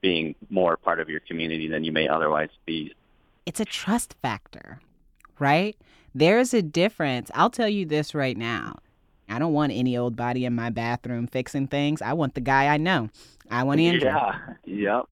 being 0.00 0.34
more 0.50 0.76
part 0.76 1.00
of 1.00 1.08
your 1.08 1.20
community 1.20 1.68
than 1.68 1.84
you 1.84 1.92
may 1.92 2.08
otherwise 2.08 2.50
be. 2.66 2.94
It's 3.44 3.60
a 3.60 3.64
trust 3.64 4.14
factor, 4.20 4.80
right? 5.38 5.76
There's 6.14 6.52
a 6.54 6.62
difference. 6.62 7.30
I'll 7.34 7.50
tell 7.50 7.68
you 7.68 7.84
this 7.86 8.14
right 8.14 8.36
now. 8.36 8.78
I 9.28 9.38
don't 9.38 9.52
want 9.52 9.72
any 9.72 9.96
old 9.96 10.16
body 10.16 10.44
in 10.44 10.54
my 10.54 10.70
bathroom 10.70 11.26
fixing 11.26 11.66
things. 11.66 12.00
I 12.00 12.12
want 12.12 12.34
the 12.34 12.40
guy 12.40 12.68
I 12.68 12.76
know. 12.76 13.10
I 13.50 13.64
want 13.64 13.80
Andrew. 13.80 14.08
Yeah, 14.08 14.38
yep. 14.64 15.04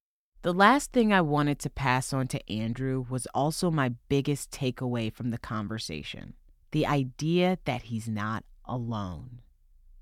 The 0.43 0.53
last 0.53 0.93
thing 0.93 1.13
I 1.13 1.23
wanted 1.23 1.59
to 1.61 1.71
pass 1.71 2.13
on 2.13 2.29
to 2.29 2.53
Andrew 2.53 3.07
was 3.09 3.27
also 3.35 3.71
my 3.71 3.95
biggest 4.09 4.51
takeaway 4.51 5.13
from 5.13 5.31
the 5.31 5.39
conversation 5.39 6.35
the 6.75 6.87
idea 6.87 7.57
that 7.67 7.83
he's 7.83 8.09
not 8.09 8.43
alone. 8.65 9.39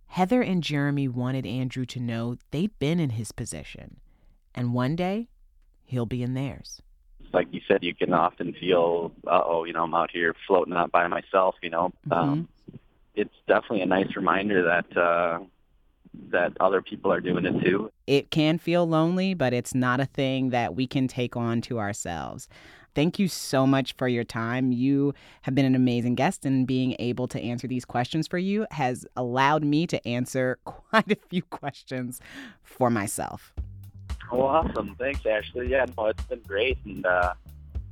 Heather 0.06 0.40
and 0.40 0.62
Jeremy 0.62 1.06
wanted 1.06 1.44
Andrew 1.44 1.84
to 1.84 2.00
know 2.00 2.38
they'd 2.50 2.78
been 2.78 2.98
in 2.98 3.10
his 3.10 3.30
position, 3.30 4.00
and 4.54 4.72
one 4.72 4.96
day 4.96 5.28
he'll 5.84 6.06
be 6.06 6.22
in 6.22 6.32
theirs. 6.32 6.80
Like 7.34 7.48
you 7.52 7.60
said, 7.68 7.82
you 7.82 7.94
can 7.94 8.14
often 8.14 8.54
feel, 8.58 9.12
uh 9.26 9.42
oh, 9.44 9.64
you 9.64 9.74
know, 9.74 9.84
I'm 9.84 9.94
out 9.94 10.10
here 10.10 10.34
floating 10.46 10.72
out 10.72 10.90
by 10.90 11.06
myself, 11.08 11.56
you 11.62 11.68
know. 11.68 11.92
Mm-hmm. 12.08 12.12
Um, 12.12 12.48
it's 13.14 13.34
definitely 13.46 13.82
a 13.82 13.86
nice 13.86 14.14
reminder 14.16 14.62
that 14.62 14.96
uh, 14.96 15.40
that 16.30 16.52
other 16.60 16.82
people 16.82 17.12
are 17.12 17.20
doing 17.20 17.44
it 17.44 17.64
too. 17.64 17.90
It 18.06 18.30
can 18.30 18.58
feel 18.58 18.86
lonely, 18.86 19.34
but 19.34 19.52
it's 19.52 19.74
not 19.74 20.00
a 20.00 20.06
thing 20.06 20.50
that 20.50 20.74
we 20.74 20.86
can 20.86 21.08
take 21.08 21.36
on 21.36 21.60
to 21.62 21.78
ourselves. 21.78 22.48
Thank 22.94 23.18
you 23.18 23.26
so 23.26 23.66
much 23.66 23.94
for 23.96 24.06
your 24.06 24.24
time. 24.24 24.70
You 24.70 25.14
have 25.42 25.54
been 25.54 25.64
an 25.64 25.74
amazing 25.74 26.14
guest, 26.14 26.44
and 26.44 26.66
being 26.66 26.94
able 26.98 27.26
to 27.28 27.40
answer 27.40 27.66
these 27.66 27.86
questions 27.86 28.28
for 28.28 28.38
you 28.38 28.66
has 28.70 29.06
allowed 29.16 29.64
me 29.64 29.86
to 29.86 30.06
answer 30.06 30.58
quite 30.64 31.10
a 31.10 31.16
few 31.30 31.42
questions 31.42 32.20
for 32.62 32.90
myself. 32.90 33.54
Oh, 34.30 34.42
awesome. 34.42 34.94
Thanks, 34.98 35.24
Ashley. 35.26 35.68
Yeah, 35.68 35.86
no, 35.96 36.06
it's 36.06 36.24
been 36.24 36.40
great, 36.46 36.78
and 36.84 37.04
uh, 37.04 37.34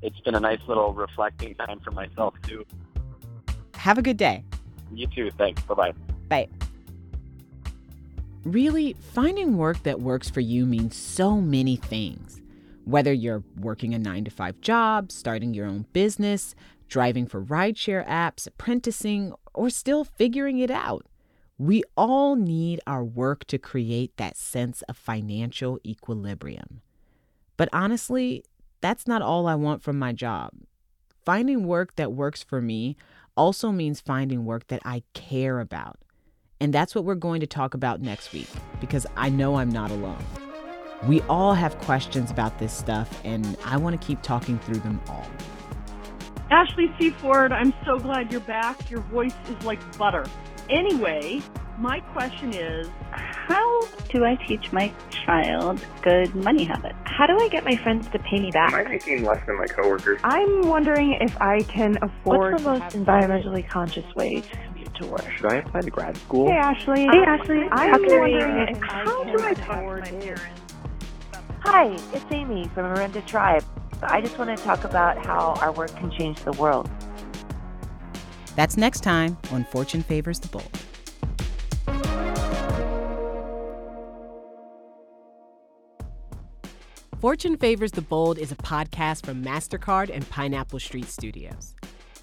it's 0.03 0.21
been 0.21 0.35
a 0.35 0.41
nice 0.41 0.61
little 0.69 0.93
reflecting 0.93 1.55
time 1.55 1.81
for 1.81 1.91
myself, 1.91 2.35
too. 2.47 2.65
Have 3.75 3.97
a 3.97 4.03
good 4.03 4.17
day. 4.19 4.45
You 4.93 5.07
too. 5.07 5.31
Thanks. 5.39 5.63
Bye-bye. 5.63 5.93
Bye. 6.29 6.49
Really, 8.45 8.95
finding 9.13 9.57
work 9.57 9.83
that 9.83 10.01
works 10.01 10.31
for 10.31 10.41
you 10.41 10.65
means 10.65 10.97
so 10.97 11.41
many 11.41 11.77
things. 11.77 12.41
Whether 12.85 13.13
you're 13.13 13.45
working 13.59 13.95
a 13.95 13.99
nine 13.99 14.25
to 14.25 14.31
five 14.31 14.61
job, 14.61 15.13
starting 15.13 15.53
your 15.53 15.67
own 15.67 15.87
business, 15.93 16.55
driving 16.89 17.27
for 17.27 17.43
rideshare 17.43 18.07
apps, 18.09 18.47
apprenticing, 18.47 19.35
or 19.55 19.71
still 19.71 20.05
figuring 20.05 20.59
it 20.59 20.71
out, 20.71 21.07
we 21.59 21.83
all 21.97 22.37
need 22.37 22.81
our 22.87 23.05
work 23.05 23.45
to 23.45 23.59
create 23.59 24.17
that 24.17 24.37
sense 24.37 24.81
of 24.83 24.97
financial 24.97 25.79
equilibrium. 25.85 26.81
But 27.59 27.69
honestly, 27.73 28.43
that's 28.81 29.07
not 29.07 29.21
all 29.21 29.47
I 29.47 29.55
want 29.55 29.83
from 29.83 29.99
my 29.99 30.15
job. 30.15 30.53
Finding 31.23 31.67
work 31.67 31.97
that 31.97 32.13
works 32.13 32.43
for 32.43 32.63
me 32.63 32.97
also 33.41 33.73
means 33.73 34.03
finding 34.03 34.45
work 34.45 34.67
that 34.67 34.83
I 34.85 35.03
care 35.15 35.61
about. 35.61 35.99
And 36.61 36.75
that's 36.75 36.95
what 36.95 37.07
we're 37.07 37.15
going 37.15 37.41
to 37.41 37.47
talk 37.47 37.73
about 37.73 38.03
next 38.03 38.35
week 38.35 38.49
because 38.83 39.07
I 39.17 39.31
know 39.31 39.55
I'm 39.55 39.71
not 39.71 39.91
alone. 39.91 40.23
We 41.09 41.23
all 41.23 41.55
have 41.55 41.79
questions 41.79 42.31
about 42.31 42.59
this 42.59 42.71
stuff, 42.71 43.09
and 43.25 43.57
I 43.65 43.79
want 43.79 43.99
to 43.99 44.07
keep 44.07 44.21
talking 44.21 44.59
through 44.59 44.81
them 44.81 45.01
all. 45.09 45.27
Ashley 46.51 46.95
C. 46.99 47.09
Ford, 47.09 47.51
I'm 47.51 47.73
so 47.87 47.99
glad 47.99 48.31
you're 48.31 48.43
back. 48.43 48.91
Your 48.91 49.01
voice 49.01 49.33
is 49.49 49.65
like 49.65 49.81
butter. 49.97 50.27
Anyway, 50.71 51.43
my 51.79 51.99
question 52.13 52.53
is 52.55 52.89
How 53.11 53.83
do 54.09 54.25
I 54.25 54.37
teach 54.47 54.73
my 54.73 54.93
child 55.11 55.85
good 56.03 56.33
money 56.35 56.65
habits? 56.65 56.97
How 57.05 57.27
do 57.27 57.37
I 57.39 57.49
get 57.49 57.65
my 57.65 57.77
friends 57.77 58.09
to 58.11 58.19
pay 58.21 58.39
me 58.41 58.51
back? 58.53 58.73
Am 58.73 58.87
I 58.87 58.89
making 58.89 59.25
less 59.25 59.45
than 59.47 59.59
my 59.59 59.67
coworkers? 59.67 60.21
I'm 60.23 60.63
wondering 60.69 61.15
if 61.21 61.37
I 61.41 61.63
can 61.63 61.99
afford. 62.03 62.53
What's 62.53 62.63
the 62.65 62.71
most 62.79 62.97
environmentally 62.97 63.69
conscious 63.69 64.05
way 64.15 64.41
to 64.43 64.57
commute 64.59 64.95
to 64.95 65.07
work? 65.07 65.29
Should 65.37 65.47
I 65.47 65.57
apply 65.57 65.81
to 65.81 65.91
grad 65.91 66.17
school? 66.19 66.49
Hey 66.49 66.57
Ashley. 66.57 67.01
Hey 67.03 67.25
Ashley. 67.27 67.63
I'm 67.73 67.91
How 67.91 67.99
can 67.99 68.13
I 68.13 68.19
wondering 68.21 68.59
if 68.69 68.71
it- 68.71 68.83
how 68.85 69.25
do 69.25 69.45
I 69.45 69.55
talk 69.55 69.79
to 69.81 69.87
my 69.87 70.01
parents? 70.21 70.45
Hi, 71.65 71.87
it's 72.13 72.25
Amy 72.31 72.71
from 72.75 72.85
Miranda 72.85 73.21
Tribe. 73.23 73.65
I 74.03 74.21
just 74.21 74.39
want 74.39 74.57
to 74.57 74.65
talk 74.65 74.85
about 74.85 75.19
how 75.27 75.55
our 75.61 75.73
work 75.73 75.95
can 75.97 76.11
change 76.11 76.39
the 76.41 76.53
world. 76.53 76.89
That's 78.57 78.77
next 78.77 79.01
time 79.01 79.39
on 79.53 79.65
Fortune 79.65 80.03
Favors 80.03 80.41
the 80.41 80.49
Bold. 80.49 80.71
Fortune 87.21 87.59
Favors 87.59 87.93
the 87.93 88.01
Bold 88.01 88.39
is 88.39 88.51
a 88.51 88.57
podcast 88.57 89.27
from 89.27 89.45
MasterCard 89.45 90.09
and 90.09 90.29
Pineapple 90.31 90.81
Street 90.81 91.07
Studios. 91.07 91.75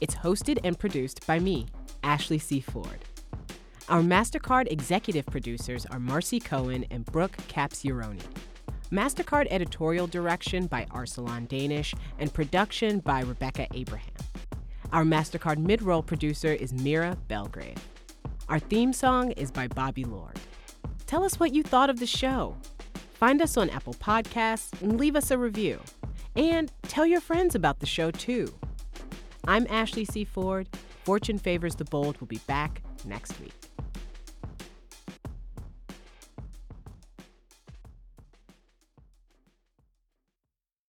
It's 0.02 0.16
hosted 0.16 0.60
and 0.64 0.78
produced 0.78 1.26
by 1.28 1.38
me, 1.40 1.68
Ashley 2.04 2.40
C. 2.40 2.62
Ford. 2.62 3.06
Our 3.90 4.02
MasterCard 4.02 4.72
executive 4.72 5.26
producers 5.28 5.86
are 5.86 6.00
Marcy 6.00 6.40
Cohen 6.40 6.84
and 6.90 7.06
Brooke 7.06 7.38
Capsioroni. 7.48 8.24
MasterCard 8.92 9.48
editorial 9.52 10.08
direction 10.08 10.66
by 10.66 10.86
Arsalan 10.86 11.48
Danish 11.48 11.94
and 12.20 12.34
production 12.34 13.00
by 13.00 13.22
Rebecca 13.22 13.68
Abraham. 13.74 14.27
Our 14.94 15.04
MasterCard 15.04 15.58
mid 15.58 15.82
roll 15.82 16.02
producer 16.02 16.54
is 16.54 16.72
Mira 16.72 17.18
Belgrave. 17.28 17.78
Our 18.48 18.60
theme 18.60 18.94
song 18.94 19.32
is 19.32 19.52
by 19.52 19.68
Bobby 19.68 20.06
Lord. 20.06 20.40
Tell 21.06 21.26
us 21.26 21.40
what 21.40 21.54
you 21.54 21.62
thought 21.62 21.90
of 21.90 22.00
the 22.00 22.08
show. 22.08 22.56
Find 23.14 23.42
us 23.42 23.58
on 23.58 23.70
Apple 23.70 23.96
Podcasts 23.96 24.82
and 24.82 24.98
leave 24.98 25.18
us 25.18 25.30
a 25.30 25.38
review. 25.38 25.82
And 26.38 26.72
tell 26.84 27.06
your 27.06 27.20
friends 27.20 27.54
about 27.54 27.80
the 27.80 27.86
show 27.86 28.12
too. 28.12 28.54
I'm 29.46 29.68
Ashley 29.70 30.06
C. 30.06 30.24
Ford. 30.24 30.70
Fortune 31.04 31.38
Favors 31.38 31.76
the 31.76 31.86
Bold 31.86 32.20
will 32.20 32.28
be 32.28 32.40
back 32.48 32.82
next 33.06 33.40
week. 33.42 33.67